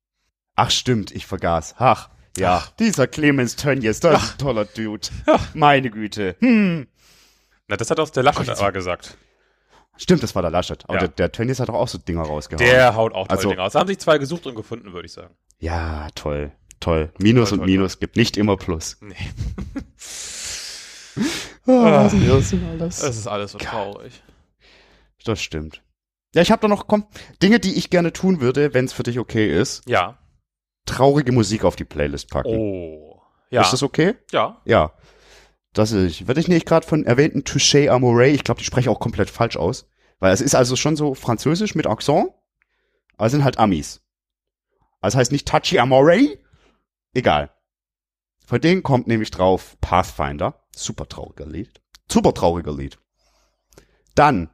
[0.55, 1.75] Ach stimmt, ich vergaß.
[1.79, 2.71] Ach, ja, Ach.
[2.77, 5.09] dieser Clemens Tönjes, das ist ein toller Dude.
[5.55, 6.37] Meine Güte.
[6.41, 6.87] Hm.
[7.69, 9.17] Na, das hat auch der Laschet aber gesagt.
[9.99, 10.85] Stimmt, das war der Laschet.
[10.85, 11.01] Aber Ja.
[11.01, 12.65] der, der Tönjes hat doch auch so Dinger rausgehauen.
[12.65, 13.73] Der haut auch toll Also- Dinge aus.
[13.73, 15.35] Da haben sich zwei gesucht und gefunden, würde ich sagen.
[15.59, 17.13] ja, toll, toll.
[17.19, 18.99] Minus Toll, und toll, Minus gibt nicht immer Plus.
[19.01, 19.17] Nee.
[21.67, 23.03] Ah, das alles.
[23.03, 24.23] Es ist alles so traurig.
[25.25, 25.83] Das stimmt.
[26.35, 27.07] Ja, ich habe da noch, komm,
[27.43, 29.83] Dinge, die ich gerne tun würde, wenn es für dich okay ist.
[29.89, 30.19] Ja.
[30.85, 32.51] Traurige Musik auf die Playlist packen.
[32.51, 33.21] Oh.
[33.51, 33.63] Ja.
[33.63, 34.15] Ist das okay?
[34.33, 34.61] ja.
[34.65, 34.93] Ja.
[35.73, 38.99] Das ist, werde ich nicht gerade von erwähnten Touché Amore, ich glaube, die spreche auch
[38.99, 39.87] komplett falsch aus.
[40.21, 42.31] Weil es ist also schon so französisch mit Accent,
[43.19, 44.01] aber es sind halt Amis.
[45.03, 46.39] Also es heißt nicht Touchy Amore,
[47.13, 47.51] egal.
[48.47, 51.83] Von denen kommt nämlich drauf Pathfinder, super trauriger Lied.
[52.11, 52.99] Super trauriger Lied.
[54.15, 54.51] Dann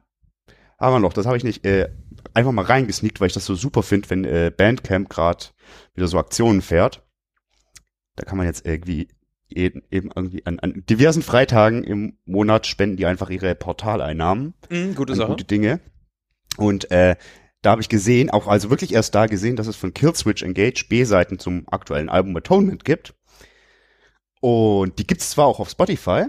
[0.79, 1.89] haben wir noch, das habe ich nicht äh,
[2.33, 5.45] einfach mal reingesneakt, weil ich das so super finde, wenn äh, Bandcamp gerade
[5.93, 7.03] wieder so Aktionen fährt.
[8.15, 9.07] Da kann man jetzt irgendwie
[9.47, 14.95] jeden, eben irgendwie an, an diversen Freitagen im Monat spenden die einfach ihre Portaleinnahmen Mhm,
[14.95, 15.29] gute Sache.
[15.29, 15.79] gute Dinge.
[16.57, 17.15] Und äh,
[17.61, 20.85] da habe ich gesehen, auch also wirklich erst da gesehen, dass es von Killswitch Engage
[20.89, 23.13] B-Seiten zum aktuellen Album Atonement gibt.
[24.43, 26.25] Und die gibt's zwar auch auf Spotify,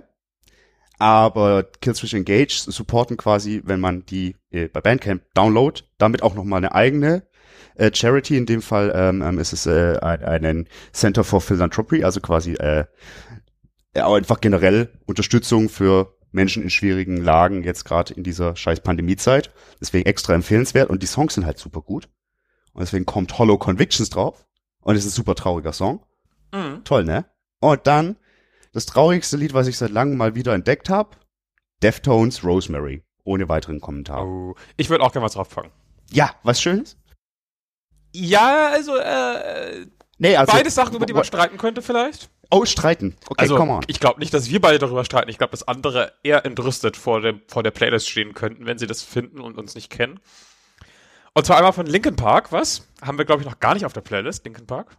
[1.01, 6.59] aber Killswitch Engage supporten quasi, wenn man die äh, bei Bandcamp download, damit auch nochmal
[6.59, 7.27] eine eigene
[7.75, 8.37] äh, Charity.
[8.37, 12.53] In dem Fall ähm, ähm, ist es äh, ein, einen Center for Philanthropy, also quasi
[12.53, 12.85] äh,
[13.95, 19.51] einfach generell Unterstützung für Menschen in schwierigen Lagen, jetzt gerade in dieser scheiß Pandemiezeit.
[19.81, 22.09] Deswegen extra empfehlenswert und die Songs sind halt super gut.
[22.75, 24.47] Und deswegen kommt Hollow Convictions drauf.
[24.83, 26.07] Und es ist ein super trauriger Song.
[26.53, 26.85] Mhm.
[26.85, 27.25] Toll, ne?
[27.65, 28.17] Und dann
[28.73, 31.17] das traurigste Lied, was ich seit langem mal wieder entdeckt habe.
[31.83, 33.03] Deftones Rosemary.
[33.25, 34.27] Ohne weiteren Kommentar.
[34.27, 34.55] Oh.
[34.77, 35.71] Ich würde auch gerne was draufpacken.
[36.11, 36.99] Ja, was Schönes?
[38.13, 39.87] Ja, also, äh,
[40.19, 40.53] Nee, also.
[40.53, 42.29] beide Sachen, über die man streiten könnte vielleicht.
[42.51, 43.17] Oh, streiten.
[43.29, 43.85] Okay, also, come on.
[43.87, 45.31] ich glaube nicht, dass wir beide darüber streiten.
[45.31, 48.87] Ich glaube, dass andere eher entrüstet vor, dem, vor der Playlist stehen könnten, wenn sie
[48.87, 50.21] das finden und uns nicht kennen.
[51.33, 52.87] Und zwar einmal von Linkin Park, was?
[53.01, 54.97] Haben wir, glaube ich, noch gar nicht auf der Playlist, Linkin Park.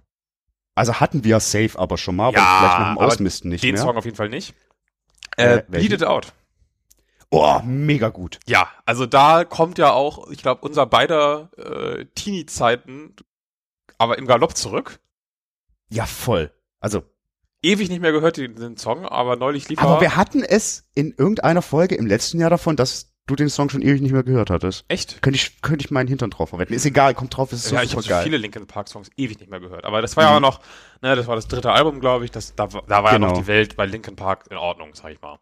[0.76, 3.64] Also hatten wir safe aber schon mal, aber Ja, vielleicht nach dem aber Ausmisten nicht
[3.64, 3.82] Den mehr.
[3.84, 4.54] Song auf jeden Fall nicht.
[5.38, 5.64] Äh, Äh?
[5.68, 6.34] Bleed It Out.
[7.32, 8.40] Oh, mega gut.
[8.46, 13.16] Ja, also da kommt ja auch, ich glaube, unser beider äh, Teenie-Zeiten,
[13.98, 15.00] aber im Galopp zurück.
[15.90, 16.52] Ja, voll.
[16.80, 17.04] Also,
[17.62, 20.02] ewig nicht mehr gehört, den, den Song, aber neulich lief Aber er.
[20.02, 23.82] wir hatten es in irgendeiner Folge im letzten Jahr davon, dass du den Song schon
[23.82, 24.86] ewig nicht mehr gehört hattest.
[24.88, 25.22] Echt?
[25.22, 26.76] Könnte ich, könnte ich meinen Hintern drauf verwetten.
[26.76, 29.40] Ist egal, kommt drauf, ist so ja, ich habe so viele Linkin Park Songs ewig
[29.40, 29.86] nicht mehr gehört.
[29.86, 30.60] Aber das war ja auch noch,
[31.02, 32.32] ne, das war das dritte Album, glaube ich.
[32.32, 33.30] Das, da, da war ja Genau.
[33.30, 35.40] noch die Welt bei Linkin Park in Ordnung, sag ich mal.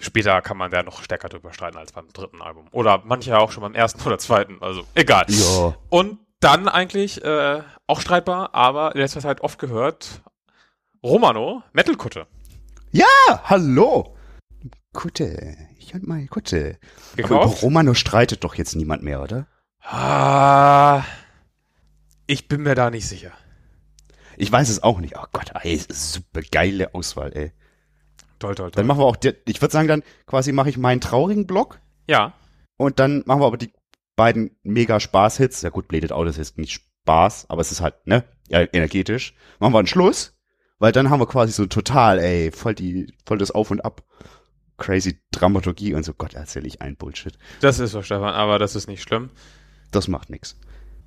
[0.00, 2.66] Später kann man da noch stärker drüber streiten als beim dritten Album.
[2.72, 4.58] Oder manche auch schon beim ersten oder zweiten.
[4.60, 5.26] Also egal.
[5.28, 5.74] Ja.
[5.90, 10.22] Und dann eigentlich äh, auch streitbar, aber in letzter Zeit oft gehört
[11.04, 12.26] Romano, Metal-Kutte.
[13.28, 14.16] Ah, hallo.
[14.92, 15.56] Kutte.
[15.78, 16.78] Ich und meine Kutte.
[17.12, 17.62] Aber über Gekauft?
[17.62, 19.46] Romano streitet doch jetzt niemand mehr, oder?
[19.80, 21.04] Ah,
[22.26, 23.32] ich bin mir da nicht sicher.
[24.36, 25.16] Ich weiß es auch nicht.
[25.16, 27.52] Oh Gott, ey, super geile Auswahl, ey.
[28.38, 28.70] Toll, toll, toll.
[28.72, 32.34] Dann machen wir auch, ich würde sagen, dann quasi mache ich meinen traurigen Block ja,
[32.76, 33.72] und dann machen wir aber die
[34.16, 35.62] beiden mega Spaß-Hits.
[35.62, 39.34] Ja gut, Bladed Out ist jetzt nicht Spaß, aber es ist halt, ne, ja, energetisch.
[39.58, 40.36] Machen wir einen Schluss,
[40.78, 44.02] weil dann haben wir quasi so total, ey, voll die, voll das Auf und Ab.
[44.82, 46.12] Crazy Dramaturgie und so.
[46.14, 47.38] Gott, erzähle ich ein Bullshit.
[47.60, 49.30] das ist so, Stefan, aber das ist nicht schlimm.
[49.90, 50.58] Das macht nix.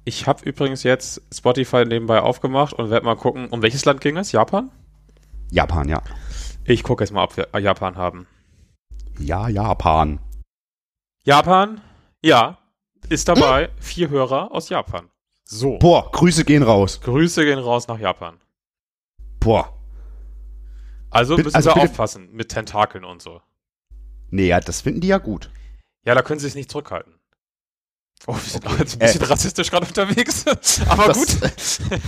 [0.03, 4.17] Ich habe übrigens jetzt Spotify nebenbei aufgemacht und werde mal gucken, um welches Land ging
[4.17, 4.31] es?
[4.31, 4.71] Japan?
[5.51, 6.01] Japan, ja.
[6.63, 8.27] Ich gucke jetzt mal, ob wir Japan haben.
[9.19, 10.19] Ja, Japan.
[11.23, 11.81] Japan?
[12.23, 12.57] Ja,
[13.09, 13.69] ist dabei.
[13.79, 15.09] Vier Hörer aus Japan.
[15.43, 15.77] So.
[15.79, 17.01] Boah, Grüße gehen raus.
[17.01, 18.39] Grüße gehen raus nach Japan.
[19.39, 19.71] Boah.
[21.09, 23.41] Also müssen also wir bitte- aufpassen mit Tentakeln und so.
[24.29, 25.49] Nee, ja, das finden die ja gut.
[26.03, 27.13] Ja, da können sie sich nicht zurückhalten.
[28.27, 28.73] Oh, wir sind Okay.
[28.75, 29.25] auch jetzt ein bisschen Äh.
[29.25, 30.45] rassistisch gerade unterwegs.
[30.87, 31.99] Aber Das- gut.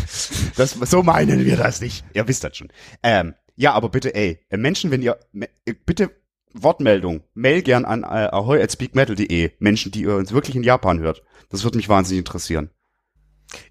[0.56, 2.04] Das, so meinen wir das nicht.
[2.14, 2.70] Ihr wisst das schon.
[3.04, 5.20] Ähm, ja, aber bitte, ey, Menschen, wenn ihr,
[5.86, 6.12] bitte
[6.54, 11.00] Wortmeldung, mail gern an äh, ahoy at speakmetal.de, Menschen, die ihr uns wirklich in Japan
[11.00, 11.24] hört.
[11.50, 12.70] Das würde mich wahnsinnig interessieren.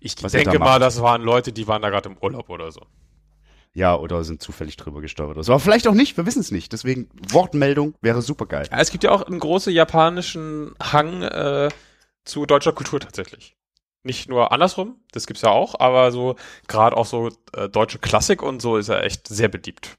[0.00, 2.80] Ich denke da mal, das waren Leute, die waren da gerade im Urlaub oder so.
[3.76, 5.52] Ja, oder sind zufällig drüber gestolpert oder so.
[5.52, 6.72] Aber vielleicht auch nicht, wir wissen es nicht.
[6.72, 8.66] Deswegen, Wortmeldung wäre super geil.
[8.70, 11.68] Ja, es gibt ja auch einen großen japanischen Hang äh,
[12.24, 13.54] zu deutscher Kultur tatsächlich.
[14.02, 16.36] Nicht nur andersrum, das gibt's ja auch, aber so
[16.68, 19.94] gerade auch so äh, deutsche Klassik und so ist er echt sehr beliebt.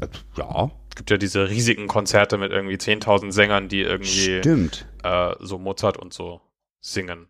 [0.00, 0.08] Äh,
[0.38, 4.86] Ja, Es gibt ja diese riesigen Konzerte mit irgendwie 10.000 Sängern, die irgendwie stimmt.
[5.02, 6.40] äh, so Mozart und so
[6.80, 7.28] singen.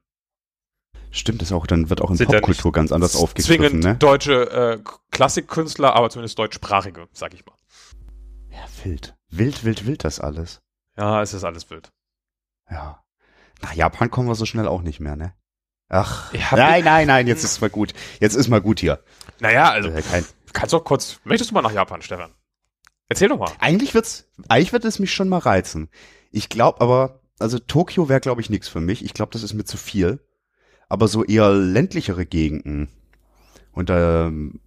[1.10, 3.94] Stimmt, das auch, dann wird auch in Sind Popkultur ganz anders aufgegriffen, Zwingend ne?
[3.96, 4.78] deutsche äh,
[5.10, 7.54] Klassikkünstler, aber zumindest deutschsprachige, sag ich mal.
[8.50, 9.14] Ja, wild.
[9.30, 10.60] Wild, wild, wild das alles.
[10.96, 11.90] Ja, es ist alles wild.
[12.70, 13.02] Ja.
[13.62, 15.34] Nach Japan kommen wir so schnell auch nicht mehr, ne?
[15.88, 16.32] Ach.
[16.52, 17.92] Nein, nein, nein, jetzt ist mal gut.
[18.20, 19.02] Jetzt ist mal gut hier.
[19.40, 22.32] Naja, also Äh, kein, kannst doch kurz, möchtest du mal nach Japan, Stefan?
[23.08, 23.52] Erzähl doch mal.
[23.60, 25.88] eigentlich wird's, eigentlich wird es mich schon mal reizen.
[26.32, 29.04] Ich glaube aber, also Tokio wäre glaube ich nichts für mich.
[29.04, 30.25] Ich glaube, das ist mir zu viel.
[30.88, 32.88] Aber so eher ländlichere Gegenden.
[33.72, 34.60] Und ähm,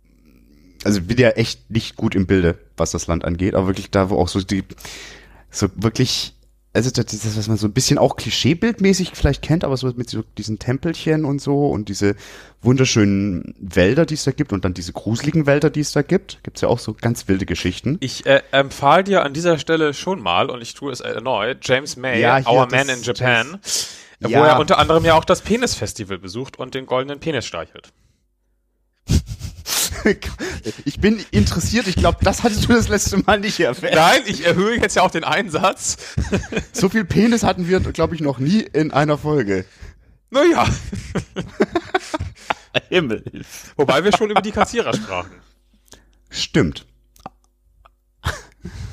[0.83, 4.09] also bin ja echt nicht gut im Bilde, was das Land angeht, aber wirklich da,
[4.09, 4.63] wo auch so die,
[5.49, 6.33] so wirklich,
[6.73, 10.09] also das, das was man so ein bisschen auch klischeebildmäßig vielleicht kennt, aber so mit
[10.09, 12.15] so diesen Tempelchen und so und diese
[12.61, 16.39] wunderschönen Wälder, die es da gibt und dann diese gruseligen Wälder, die es da gibt,
[16.43, 17.97] gibt's ja auch so ganz wilde Geschichten.
[17.99, 21.97] Ich äh, empfahl dir an dieser Stelle schon mal, und ich tue es erneut, James
[21.97, 23.57] May, Ja, Our das- Man in Japan, äh,
[24.21, 24.45] wo Ja.
[24.47, 27.91] er unter anderem ja auch das Penis-Festival besucht und den goldenen Penis streichelt.
[30.85, 33.95] Ich bin interessiert, ich glaube, das hattest du das letzte Mal nicht erwähnt.
[33.95, 35.97] Nein, ich erhöhe jetzt ja auch den Einsatz.
[36.71, 39.65] So viel Penis hatten wir, glaube ich, noch nie in einer Folge.
[40.29, 40.65] Naja,
[42.89, 43.23] Himmel.
[43.75, 45.31] wobei wir schon über die Kassierer sprachen.
[46.29, 46.85] Stimmt.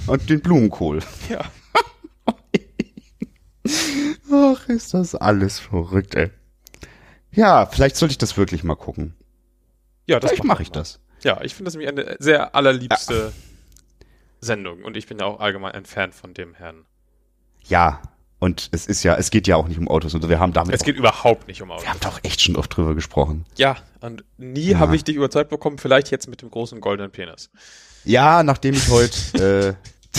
[0.09, 1.01] Und den Blumenkohl.
[1.29, 1.45] Ja.
[4.33, 6.31] Ach, ist das alles verrückt, ey.
[7.33, 9.15] Ja, vielleicht sollte ich das wirklich mal gucken.
[10.07, 10.75] Ja, das Vielleicht mache ich wir.
[10.75, 11.01] das.
[11.23, 13.33] Ja, ich finde das nämlich eine sehr allerliebste
[14.41, 16.85] Sendung und ich bin ja auch allgemein ein Fan von dem Herrn.
[17.65, 18.01] Ja,
[18.39, 20.75] und es ist ja, es geht ja auch nicht um Autos und wir haben damit
[20.75, 21.85] Es geht überhaupt nicht um Autos.
[21.85, 23.45] wir haben doch echt schon oft drüber gesprochen.
[23.57, 24.79] Ja, und nie Ja.
[24.79, 27.51] habe ich dich überzeugt bekommen, vielleicht jetzt mit dem großen goldenen Penis.
[28.05, 29.77] Ja, nachdem ich heute
[30.15, 30.19] äh,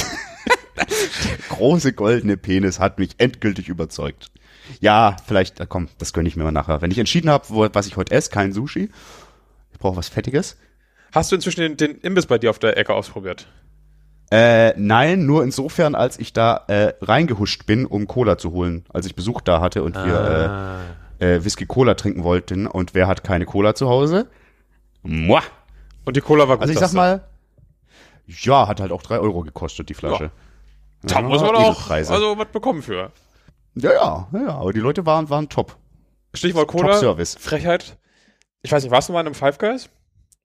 [1.50, 4.32] große goldene Penis hat mich endgültig überzeugt.
[4.80, 6.82] Ja, vielleicht, äh, komm, das gönne ich mir mal nachher.
[6.82, 8.90] Wenn ich entschieden habe, wo- was ich heute esse, kein Sushi.
[9.72, 10.58] Ich brauche was Fettiges.
[11.14, 13.48] Hast du inzwischen den, den Imbiss bei dir auf der Ecke ausprobiert?
[14.30, 19.06] Äh, nein, nur insofern, als ich da äh, reingehuscht bin, um Cola zu holen, als
[19.06, 20.06] ich Besuch da hatte und Ah.
[20.06, 20.86] wir
[21.22, 22.68] äh, äh, Whisky Cola trinken wollten.
[22.68, 24.28] Und wer hat keine Cola zu Hause?
[25.04, 25.40] Moi.
[26.04, 26.64] Und die Cola war gut.
[26.64, 27.22] Also ich sag mal,
[28.28, 30.26] ja, hat halt auch drei Euro gekostet, die Flasche.
[30.26, 30.32] du.
[31.04, 33.12] Da muss man auch also was bekommen für.
[33.76, 35.78] ja, ja, ja, aber die Leute waren, waren top.
[36.34, 37.38] Stichwort Cola, Top-Service.
[37.40, 37.98] Frechheit.
[38.62, 39.90] Ich weiß nicht, warst du mal in einem Five Guys?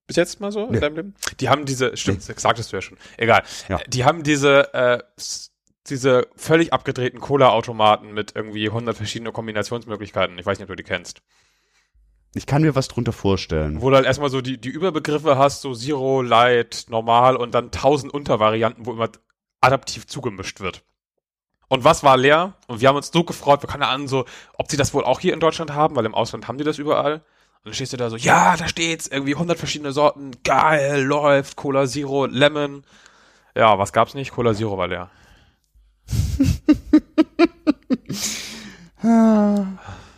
[0.06, 0.74] bis jetzt mal so Nee.
[0.76, 1.14] in deinem Leben?
[1.40, 2.98] Die haben diese, stimmt, das sagtest du ja schon.
[3.16, 3.42] Egal.
[3.68, 3.78] Ja.
[3.86, 4.98] Die haben diese, äh,
[5.88, 10.38] diese völlig abgedrehten Cola-Automaten mit irgendwie 100 verschiedene Kombinationsmöglichkeiten.
[10.38, 11.22] Ich weiß nicht, ob du die kennst.
[12.34, 13.82] Ich kann mir was drunter vorstellen.
[13.82, 17.70] Wo du halt erstmal so die, die Überbegriffe hast, so Zero, Light, Normal und dann
[17.70, 19.10] tausend Untervarianten, wo immer
[19.62, 20.82] adaptiv zugemischt wird.
[21.68, 22.52] Und was war leer?
[22.66, 24.26] Und wir haben uns so gefreut, wir keine Ahnung, so,
[24.58, 26.76] ob sie das wohl auch hier in Deutschland haben, weil im Ausland haben die das
[26.76, 27.14] überall.
[27.14, 27.22] Und
[27.64, 31.86] dann stehst du da so, ja, da steht's, irgendwie 100 verschiedene Sorten, geil, läuft, Cola
[31.86, 32.84] Zero, Lemon.
[33.54, 34.32] Ja, was gab's nicht?
[34.32, 35.10] Cola Zero war leer.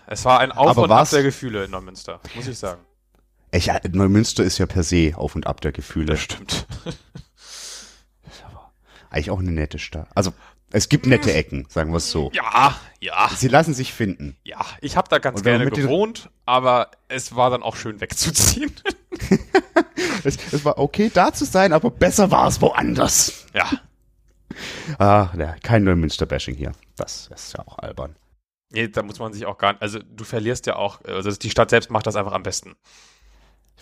[0.07, 2.81] Es war ein Auf und Ab der Gefühle in Neumünster, muss ich sagen.
[3.51, 6.07] Ich, ja, Neumünster ist ja per se auf und ab der Gefühle.
[6.07, 6.67] Das stimmt.
[9.15, 10.09] Eigentlich auch eine nette Stadt.
[10.17, 10.33] Also,
[10.73, 12.33] es gibt nette Ecken, sagen wir es so.
[12.35, 13.31] Ja, ja.
[13.37, 14.37] Sie lassen sich finden.
[14.43, 18.75] Ja, ich habe da ganz gerne gewohnt, aber es war dann auch schön wegzuziehen.
[20.25, 23.47] Es, es war okay, da zu sein, aber besser war es woanders.
[23.53, 23.71] ja.
[24.99, 26.73] Ah, ja, kein Neumünster-Bashing hier.
[26.97, 28.17] Das ist ja auch albern.
[28.73, 31.51] Nee, da muss man sich auch gar nicht, also du verlierst ja auch, also die
[31.51, 32.75] Stadt selbst macht das einfach am besten.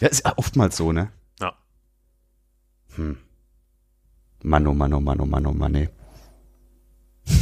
[0.01, 1.13] Ja, ist ja oftmals so, ne?
[1.41, 1.57] Ja.
[2.97, 3.19] Hm.
[4.43, 5.89] Mann, oh Mann, oh Mann, oh Mann, oh Mann, ey.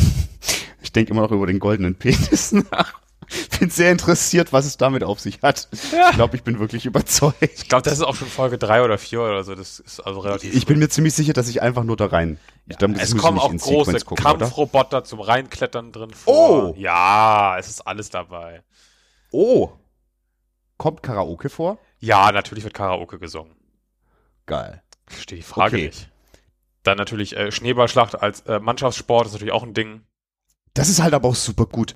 [0.82, 3.00] Ich denke immer noch über den goldenen Penis nach.
[3.60, 5.68] Bin sehr interessiert, was es damit auf sich hat.
[5.92, 6.08] Ja.
[6.10, 7.40] Ich glaube, ich bin wirklich überzeugt.
[7.42, 10.18] Ich glaube, das ist auch schon Folge drei oder vier oder so, das ist also
[10.18, 10.52] relativ.
[10.52, 12.40] Ich bin mir ziemlich sicher, dass ich einfach nur da rein.
[12.66, 14.38] Das es kommen auch große gucken, oder?
[14.38, 16.72] Kampfroboter zum Reinklettern drin vor.
[16.72, 16.74] Oh!
[16.76, 18.64] Ja, es ist alles dabei.
[19.30, 19.70] Oh!
[20.76, 21.78] Kommt Karaoke vor?
[22.00, 23.54] Ja, natürlich wird Karaoke gesungen.
[24.46, 24.82] Geil.
[25.06, 25.86] Verstehe die Frage Okay.
[25.86, 26.10] nicht.
[26.82, 30.02] Dann natürlich äh, Schneeballschlacht als äh, Mannschaftssport ist natürlich auch ein Ding.
[30.74, 31.94] Das ist halt aber auch super gut.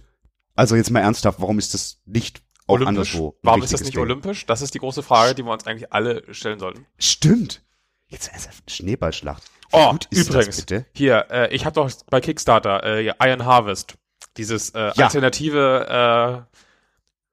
[0.55, 2.89] Also jetzt mal ernsthaft, warum ist das nicht auch Olympisch?
[2.89, 3.39] anderswo?
[3.43, 4.03] Warum ist das nicht Ding?
[4.03, 4.47] olympisch?
[4.47, 6.87] Das ist die große Frage, die wir uns eigentlich alle stellen sollten.
[6.99, 7.63] Stimmt.
[8.09, 9.43] Jetzt ernsthaft, Schneeballschlacht.
[9.71, 10.87] Wie Oh, gut ist übrigens, bitte?
[10.95, 13.95] hier, äh, ich habe doch bei Kickstarter äh, Iron Harvest,
[14.37, 15.07] dieses äh, Ja.
[15.07, 16.57] alternative äh,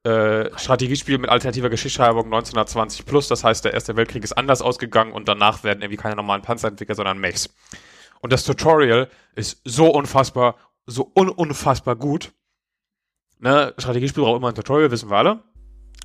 [0.04, 3.28] äh, Strategiespiel mit alternativer Geschichtsschreibung 1920 plus.
[3.28, 6.70] Das heißt, der Erste Weltkrieg ist anders ausgegangen und danach werden irgendwie keine normalen Panzer
[6.70, 7.50] entwickelt, sondern Mechs.
[8.22, 12.32] Und das Tutorial ist so unfassbar, so un unfassbar gut.
[13.40, 15.44] Ne, Strategiespiel braucht immer ein Tutorial, wissen wir alle.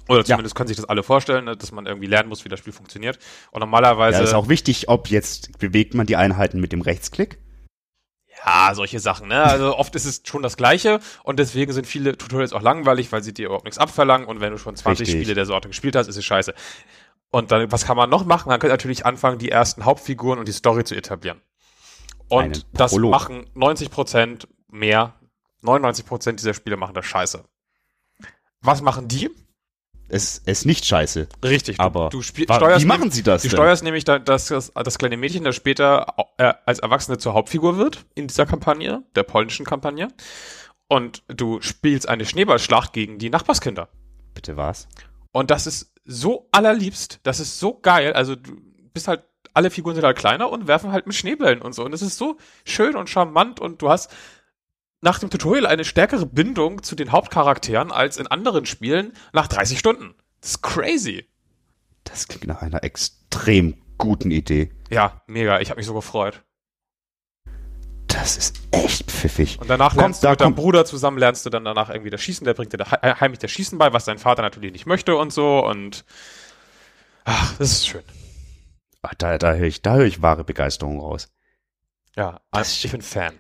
[0.09, 2.61] Oder zumindest können sich das alle vorstellen, ne, dass man irgendwie lernen muss, wie das
[2.61, 3.19] Spiel funktioniert.
[3.51, 4.19] Und normalerweise.
[4.19, 7.39] Ja, ist auch wichtig, ob jetzt bewegt man die Einheiten mit dem Rechtsklick.
[8.45, 9.43] Ja, solche Sachen, ne?
[9.43, 13.23] Also oft ist es schon das Gleiche und deswegen sind viele Tutorials auch langweilig, weil
[13.23, 15.21] sie dir überhaupt nichts abverlangen und wenn du schon 20 Richtig.
[15.21, 16.55] Spiele der Sorte gespielt hast, ist es scheiße.
[17.31, 18.49] Und dann, was kann man noch machen?
[18.49, 21.41] Man könnte natürlich anfangen, die ersten Hauptfiguren und die Story zu etablieren.
[22.29, 25.15] Und das machen 90 Prozent mehr,
[25.63, 27.45] 99 Prozent dieser Spiele machen das scheiße.
[28.61, 29.31] Was machen die?
[30.09, 31.29] Es es ist nicht scheiße.
[31.45, 33.57] Richtig, du, Aber du wa- steuerst wie machen sie das Du denn?
[33.57, 37.77] steuerst nämlich da, das, das, das kleine Mädchen, das später äh, als Erwachsene zur Hauptfigur
[37.77, 40.09] wird in dieser Kampagne, der polnischen Kampagne.
[40.89, 43.89] Und du spielst eine Schneeballschlacht gegen die Nachbarskinder.
[44.35, 44.87] Bitte was?
[45.33, 48.13] Und das ist so allerliebst, das ist so geil.
[48.13, 48.53] Also du
[48.95, 51.85] bist halt, alle Figuren sind halt kleiner und werfen halt mit Schneebällen und so.
[51.85, 54.15] Und es ist so schön und charmant und du hast
[55.01, 59.79] nach dem Tutorial eine stärkere Bindung zu den Hauptcharakteren als in anderen Spielen nach 30
[59.79, 60.15] Stunden.
[60.41, 61.29] Das ist crazy.
[62.05, 64.73] Das klingt nach einer extrem guten Idee.
[64.91, 65.61] Ja, mega.
[65.61, 66.43] Ich habe mich so gefreut.
[68.09, 69.59] Das ist echt pfiffig.
[69.61, 72.11] Und danach Kommt, lernst du da mit deinem Bruder zusammen, lernst du dann danach irgendwie
[72.11, 74.73] das Schießen, der bringt dir da he- heimlich das Schießen bei, was dein Vater natürlich
[74.73, 76.05] nicht möchte und so und
[77.25, 78.05] ach, das ist schön.
[79.03, 81.29] Ah, da, da höre ich, da höre ich wahre Begeisterung raus.
[82.17, 83.39] Ja, Das- ich bin Fan.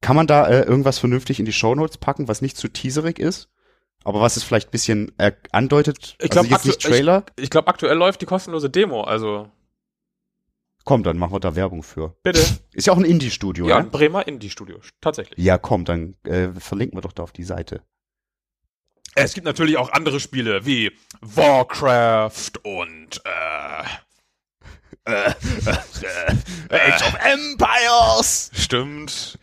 [0.00, 3.48] Kann man da äh, irgendwas vernünftig in die Shownotes packen, was nicht zu teaserig ist?
[4.02, 6.16] Aber was es vielleicht ein bisschen äh, andeutet?
[6.20, 7.24] Ich glaub, also jetzt Trailer?
[7.36, 9.50] Ich glaube, aktuell läuft die kostenlose Demo, also
[10.84, 12.16] Komm, dann machen wir da Werbung für.
[12.22, 12.40] bitte.
[12.72, 13.84] Ist ja auch ein Indie-Studio, ja, ne?
[13.84, 15.38] ein Bremer Indie-Studio, tatsächlich.
[15.38, 17.82] Ja, komm, dann äh, verlinken wir doch da auf die Seite.
[19.14, 23.84] Es gibt natürlich auch andere Spiele wie Warcraft und äh,
[26.70, 28.50] Age of Empires!
[28.54, 29.38] stimmt.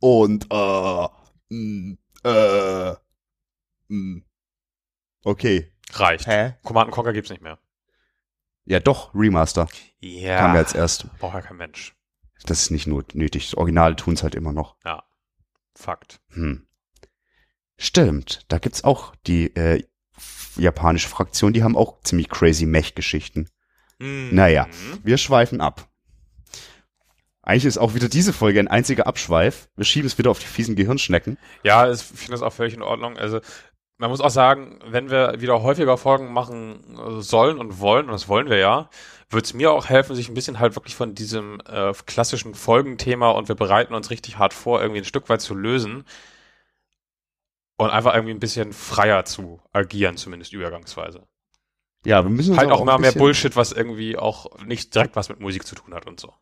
[0.00, 1.08] Und, äh,
[1.48, 2.94] mh, äh,
[3.88, 4.22] mh.
[5.24, 5.72] Okay.
[5.92, 6.26] Reicht.
[6.26, 6.54] Hä?
[6.62, 7.58] Command Conquer gibt's nicht mehr.
[8.64, 9.68] Ja, doch, Remaster.
[10.00, 10.38] Ja.
[10.38, 11.06] Kam ja jetzt erst.
[11.18, 11.94] Braucht ja kein Mensch.
[12.44, 13.50] Das ist nicht nur nötig.
[13.50, 14.76] Das Original tun's halt immer noch.
[14.84, 15.04] Ja.
[15.74, 16.20] Fakt.
[16.30, 16.66] Hm.
[17.78, 18.44] Stimmt.
[18.48, 19.84] Da gibt's auch die äh,
[20.56, 23.48] japanische Fraktion, die haben auch ziemlich crazy Mech-Geschichten.
[23.98, 24.30] Mhm.
[24.32, 24.66] Naja.
[25.02, 25.88] Wir schweifen ab.
[27.46, 29.68] Eigentlich ist auch wieder diese Folge ein einziger Abschweif.
[29.76, 31.38] Wir schieben es wieder auf die fiesen Gehirnschnecken.
[31.62, 33.16] Ja, ich finde das auch völlig in Ordnung.
[33.16, 33.40] Also
[33.98, 38.12] man muss auch sagen, wenn wir wieder häufiger Folgen machen äh, sollen und wollen, und
[38.12, 38.90] das wollen wir ja,
[39.30, 43.30] wird es mir auch helfen, sich ein bisschen halt wirklich von diesem äh, klassischen Folgenthema
[43.30, 46.04] und wir bereiten uns richtig hart vor, irgendwie ein Stück weit zu lösen
[47.76, 51.22] und einfach irgendwie ein bisschen freier zu agieren, zumindest übergangsweise.
[52.04, 55.28] Ja, wir müssen Halt aber auch mal mehr Bullshit, was irgendwie auch nicht direkt was
[55.28, 56.34] mit Musik zu tun hat und so.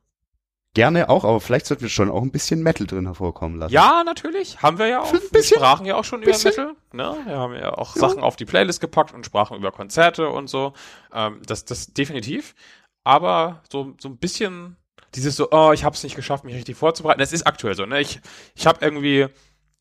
[0.74, 3.72] Gerne auch, aber vielleicht sollten wir schon auch ein bisschen Metal drin hervorkommen lassen.
[3.72, 4.60] Ja, natürlich.
[4.60, 5.12] Haben wir ja auch.
[5.12, 5.32] Ein bisschen.
[5.32, 6.50] wir sprachen ja auch schon über Bisschen.
[6.50, 6.74] Metal.
[6.92, 7.16] Ne?
[7.26, 10.72] Wir haben ja auch Sachen auf die Playlist gepackt und sprachen über Konzerte und so.
[11.12, 12.56] Ähm, das, das definitiv.
[13.04, 14.76] Aber so, so ein bisschen
[15.14, 17.20] dieses so, oh, ich habe es nicht geschafft, mich richtig vorzubereiten.
[17.20, 17.86] Das ist aktuell so.
[17.86, 18.00] Ne?
[18.00, 18.20] Ich,
[18.56, 19.28] ich habe irgendwie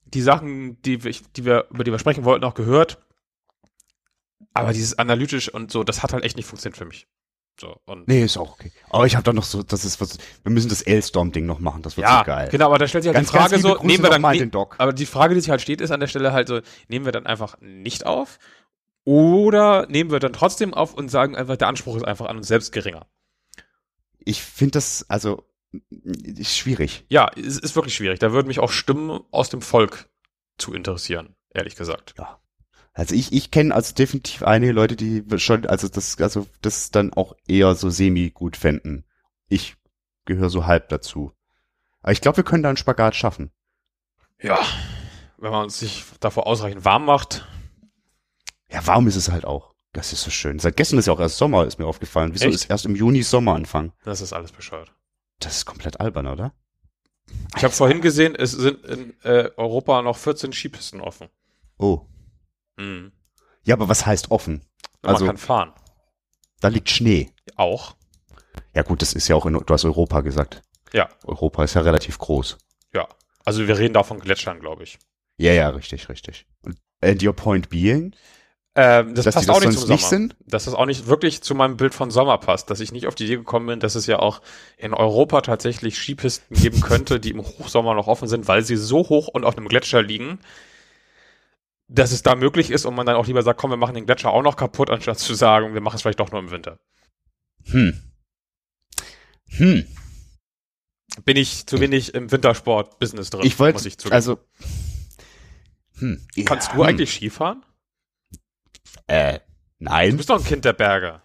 [0.05, 2.99] die Sachen, die wir, die wir, über die wir sprechen wollten, auch gehört.
[4.53, 7.07] Aber dieses analytisch und so, das hat halt echt nicht funktioniert für mich.
[7.59, 8.71] So, und Nee, ist auch okay.
[8.89, 11.83] Aber ich habe da noch so, das ist was, wir müssen das L-Storm-Ding noch machen,
[11.83, 12.49] das wird ja, so geil.
[12.49, 14.39] genau, aber da stellt sich halt Ganz, die Frage so, nehmen wir dann nochmal ne-
[14.39, 14.75] den Doc.
[14.79, 17.11] Aber die Frage, die sich halt steht, ist an der Stelle halt so, nehmen wir
[17.11, 18.39] dann einfach nicht auf
[19.05, 22.47] oder nehmen wir dann trotzdem auf und sagen einfach, der Anspruch ist einfach an uns
[22.47, 23.05] selbst geringer.
[24.19, 25.43] Ich finde das, also,
[25.91, 27.05] ist schwierig.
[27.09, 28.19] Ja, es ist wirklich schwierig.
[28.19, 30.09] Da würden mich auch Stimmen aus dem Volk
[30.57, 32.13] zu interessieren, ehrlich gesagt.
[32.93, 37.11] Also ich, ich kenne also definitiv einige Leute, die schon, also das, also das dann
[37.13, 39.05] auch eher so semi gut fänden.
[39.47, 39.75] Ich
[40.25, 41.31] gehöre so halb dazu.
[42.01, 43.51] Aber ich glaube, wir können da einen Spagat schaffen.
[44.39, 44.59] Ja,
[45.37, 47.47] wenn man sich davor ausreichend warm macht.
[48.69, 49.73] Ja, warm ist es halt auch.
[49.91, 50.59] Das ist so schön.
[50.59, 52.33] Seit gestern ist ja auch erst Sommer, ist mir aufgefallen.
[52.33, 52.55] Wieso Echt?
[52.55, 53.91] ist erst im Juni Sommer anfangen?
[54.03, 54.91] Das ist alles bescheuert.
[55.39, 56.53] Das ist komplett albern, oder?
[57.55, 61.29] Ich habe vorhin gesehen, es sind in äh, Europa noch 14 Skipisten offen.
[61.77, 62.05] Oh.
[62.77, 63.11] Mhm.
[63.63, 64.61] Ja, aber was heißt offen?
[65.01, 65.73] Also- man kann fahren.
[66.61, 67.29] Da liegt Schnee.
[67.55, 67.95] Auch.
[68.73, 70.61] Ja gut, das ist ja auch in, du hast Europa gesagt.
[70.93, 71.09] Ja.
[71.25, 72.57] Europa ist ja relativ groß.
[72.93, 73.07] Ja.
[73.45, 74.97] Also wir reden da von Gletschern, glaube ich.
[75.37, 76.45] Ja, ja, richtig, richtig.
[76.61, 78.15] Und and your point being,
[78.75, 80.09] Ähm, das dass passt das auch nicht zum nicht Sommer.
[80.09, 80.35] sind?
[80.47, 83.13] dass das auch nicht wirklich zu meinem Bild von Sommer passt, dass ich nicht auf
[83.15, 84.41] die Idee gekommen bin, dass es ja auch
[84.77, 88.99] in Europa tatsächlich Skipisten geben könnte, die im Hochsommer noch offen sind, weil sie so
[89.09, 90.39] hoch und auf einem Gletscher liegen,
[91.87, 94.05] dass es da möglich ist und man dann auch lieber sagt, komm, wir machen den
[94.05, 96.79] Gletscher auch noch kaputt, anstatt zu sagen, wir machen es vielleicht doch nur im Winter.
[97.65, 98.01] Hm.
[99.49, 99.85] Hm.
[101.25, 104.15] Bin ich zu wenig im Wintersport-Business drin, Ich wollte, muss ich zugeben.
[104.15, 104.39] also,
[105.99, 106.25] hm.
[106.45, 107.63] Kannst ja, du eigentlich Skifahren?
[109.07, 109.39] Äh,
[109.79, 110.15] Du nein.
[110.17, 111.21] bist doch ein Kind der Berge.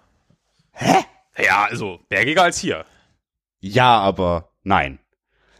[0.73, 1.05] Hä?
[1.38, 2.85] Ja, also bergiger als hier.
[3.61, 4.99] Ja, aber nein.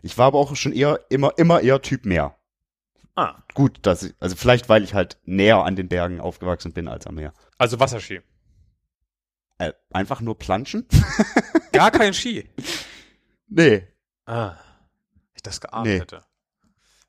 [0.03, 2.37] Ich war aber auch schon eher, immer, immer eher Typ Meer.
[3.19, 6.87] Ah, Gut, dass ich, also vielleicht, weil ich halt näher an den Bergen aufgewachsen bin
[6.87, 7.33] als am Meer.
[7.59, 8.21] also Wasserski.
[9.59, 10.87] Äh, einfach nur planschen?
[11.73, 12.49] Gar kein Ski.
[13.49, 13.89] Nee.
[14.25, 14.55] Ah,
[15.35, 15.99] ich das geahnt Nee.
[15.99, 16.23] hätte.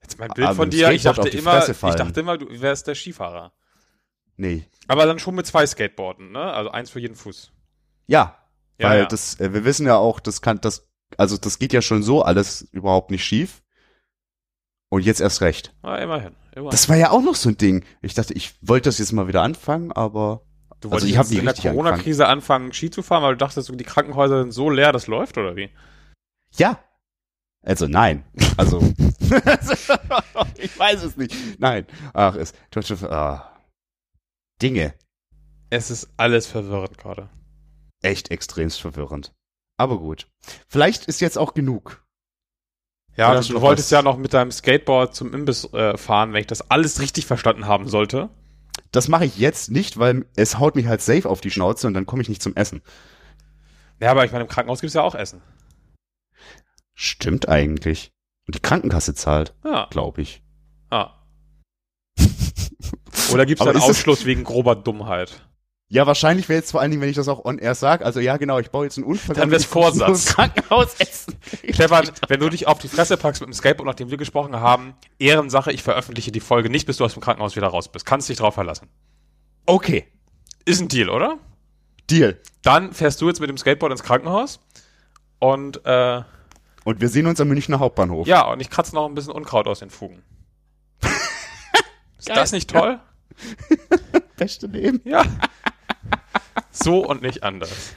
[0.02, 2.96] Jetzt mein Bild Aber von dir, ich dachte immer, ich dachte immer, du wärst der
[2.96, 3.54] Skifahrer.
[4.36, 4.68] Nee.
[4.88, 6.42] Aber dann schon mit zwei Skateboarden, ne?
[6.42, 7.52] Also eins für jeden Fuß.
[8.08, 8.36] Ja.
[8.80, 9.06] Ja, weil ja.
[9.06, 12.24] das, äh, wir wissen ja auch, das kann, das, also das geht ja schon so
[12.24, 13.62] alles überhaupt nicht schief.
[14.90, 15.74] Und jetzt erst recht.
[15.84, 16.36] Ah, immerhin.
[16.52, 16.72] immerhin.
[16.72, 17.86] Das war ja auch noch so ein Ding.
[18.02, 20.42] Ich dachte, ich wollte das jetzt mal wieder anfangen, aber
[20.80, 23.34] du also wolltest ich hab jetzt nie in der Corona-Krise anfangen, Ski zu fahren, weil
[23.34, 25.70] du dachtest, die Krankenhäuser sind so leer, das läuft, oder wie?
[26.56, 26.80] ja.
[27.62, 28.24] Also nein.
[28.56, 28.80] Also
[30.58, 31.60] ich weiß es nicht.
[31.60, 31.86] Nein.
[32.14, 32.54] Ach, es
[33.04, 33.54] ah.
[34.62, 34.94] Dinge.
[35.70, 37.30] Es ist alles verwirrend gerade.
[38.02, 39.34] Echt extremst verwirrend.
[39.78, 40.28] Aber gut.
[40.68, 42.06] Vielleicht ist jetzt auch genug.
[43.20, 43.92] Ja, du, du wolltest was?
[43.98, 47.66] ja noch mit deinem Skateboard zum Imbiss äh, fahren, wenn ich das alles richtig verstanden
[47.68, 48.30] haben sollte.
[48.92, 51.94] Das mache ich jetzt nicht, weil es haut mich halt safe auf die Schnauze und
[51.94, 52.82] dann komme ich nicht zum Essen.
[54.00, 55.42] Ja, aber ich meine, im Krankenhaus gibt's ja auch Essen.
[56.96, 58.12] Stimmt eigentlich.
[58.48, 59.88] Und die Krankenkasse zahlt, Ja.
[59.92, 60.42] glaube ich.
[60.90, 61.12] Ah.
[63.32, 65.46] Oder dann ist das- Ausschluss wegen grober Dummheit?
[65.92, 68.06] Ja, wahrscheinlich wäre jetzt vor allen Dingen, wenn ich das auch on air sage.
[68.06, 69.36] Also ja, genau, ich baue jetzt einen Unfall.
[69.36, 70.26] Dann kostenlos Vorsatz.
[70.36, 71.36] Krankenhaus essen.
[71.72, 74.94] Stefan, wenn du dich auf die Fresse packst mit dem Skateboard, nachdem wir gesprochen haben,
[75.18, 78.06] Ehrensache, ich veröffentliche die Folge nicht, bis du aus dem Krankenhaus wieder raus bist.
[78.06, 78.88] Kannst dich drauf verlassen.
[79.66, 80.06] Okay,
[80.66, 81.40] Ist ein Deal, oder?
[82.08, 82.40] Deal.
[82.62, 84.60] Dann fährst du jetzt mit dem Skateboard ins Krankenhaus
[85.40, 86.22] und äh,
[86.84, 88.28] Und wir sehen uns am Münchner Hauptbahnhof.
[88.28, 90.22] ja, und ich kratze noch ein bisschen Unkraut aus den Fugen.
[92.20, 92.36] Ist Geil.
[92.36, 93.00] das nicht toll?
[94.38, 95.02] Beste Leben.
[95.06, 95.24] Ja.
[96.72, 97.94] So und nicht anders.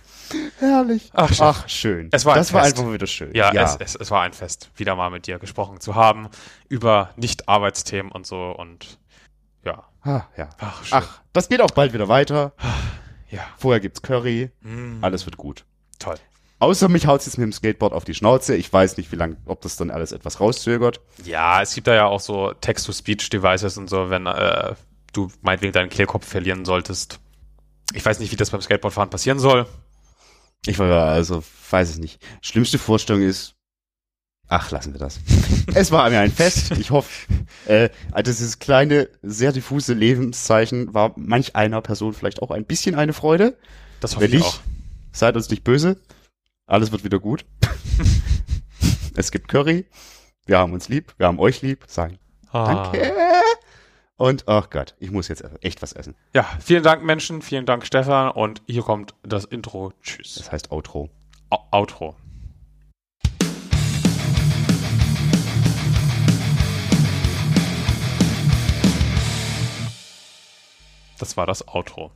[0.59, 1.11] Herrlich.
[1.15, 1.47] Ach, schön.
[1.47, 2.09] Ach schön.
[2.11, 2.79] Es war ein das war Fest.
[2.79, 3.35] einfach wieder schön.
[3.35, 6.29] Ja, Es, es, es war ein Fest, wieder mal mit dir gesprochen zu haben
[6.69, 8.99] über Nicht-Arbeitsthemen und so und
[9.65, 9.85] ja.
[10.03, 10.49] Ah, ja.
[10.59, 10.99] Ach, schön.
[11.03, 12.53] Ach, das geht auch bald wieder weiter.
[13.31, 13.43] Ja.
[13.59, 14.51] Vorher gibt's Curry.
[14.63, 15.65] Mm, Alles wird gut.
[15.99, 16.17] toll.
[16.59, 18.55] Außer mich haut's jetzt mit dem Skateboard auf die Schnauze.
[18.57, 21.01] Ich weiß nicht, wie lange, ob das dann alles etwas rauszögert.
[21.25, 24.75] Ja, es gibt da ja auch so Text-to-Speech-Devices und so, wenn äh,
[25.13, 27.19] du meinetwegen deinen Kehlkopf verlieren solltest.
[27.95, 29.67] Ich weiß nicht, wie das beim Skateboardfahren passieren soll.
[30.67, 32.25] Ich war also, weiß es nicht.
[32.41, 33.55] Schlimmste Vorstellung ist,
[34.49, 35.21] ach, lassen wir das.
[35.75, 36.71] es war mir ein Fest.
[36.73, 37.11] Ich hoffe,
[37.67, 37.91] äh,
[38.25, 43.57] dieses kleine, sehr diffuse Lebenszeichen war manch einer Person vielleicht auch ein bisschen eine Freude.
[44.01, 44.61] Das hoffe Wenn ich nicht, auch.
[45.13, 45.97] seid uns nicht böse.
[46.67, 47.45] Alles wird wieder gut.
[49.17, 49.87] es gibt Curry.
[50.47, 51.15] Wir haben uns lieb.
[51.19, 51.85] Wir haben euch lieb.
[51.89, 52.19] Sagen
[52.53, 52.91] Ah.
[52.91, 53.13] Danke.
[54.23, 56.15] Und, ach Gott, ich muss jetzt echt was essen.
[56.33, 59.93] Ja, vielen Dank Menschen, vielen Dank Stefan und hier kommt das Intro.
[60.01, 60.37] Tschüss.
[60.37, 61.11] Das heißt Outro.
[61.51, 62.15] Au- Outro.
[71.19, 72.11] Das war das Outro.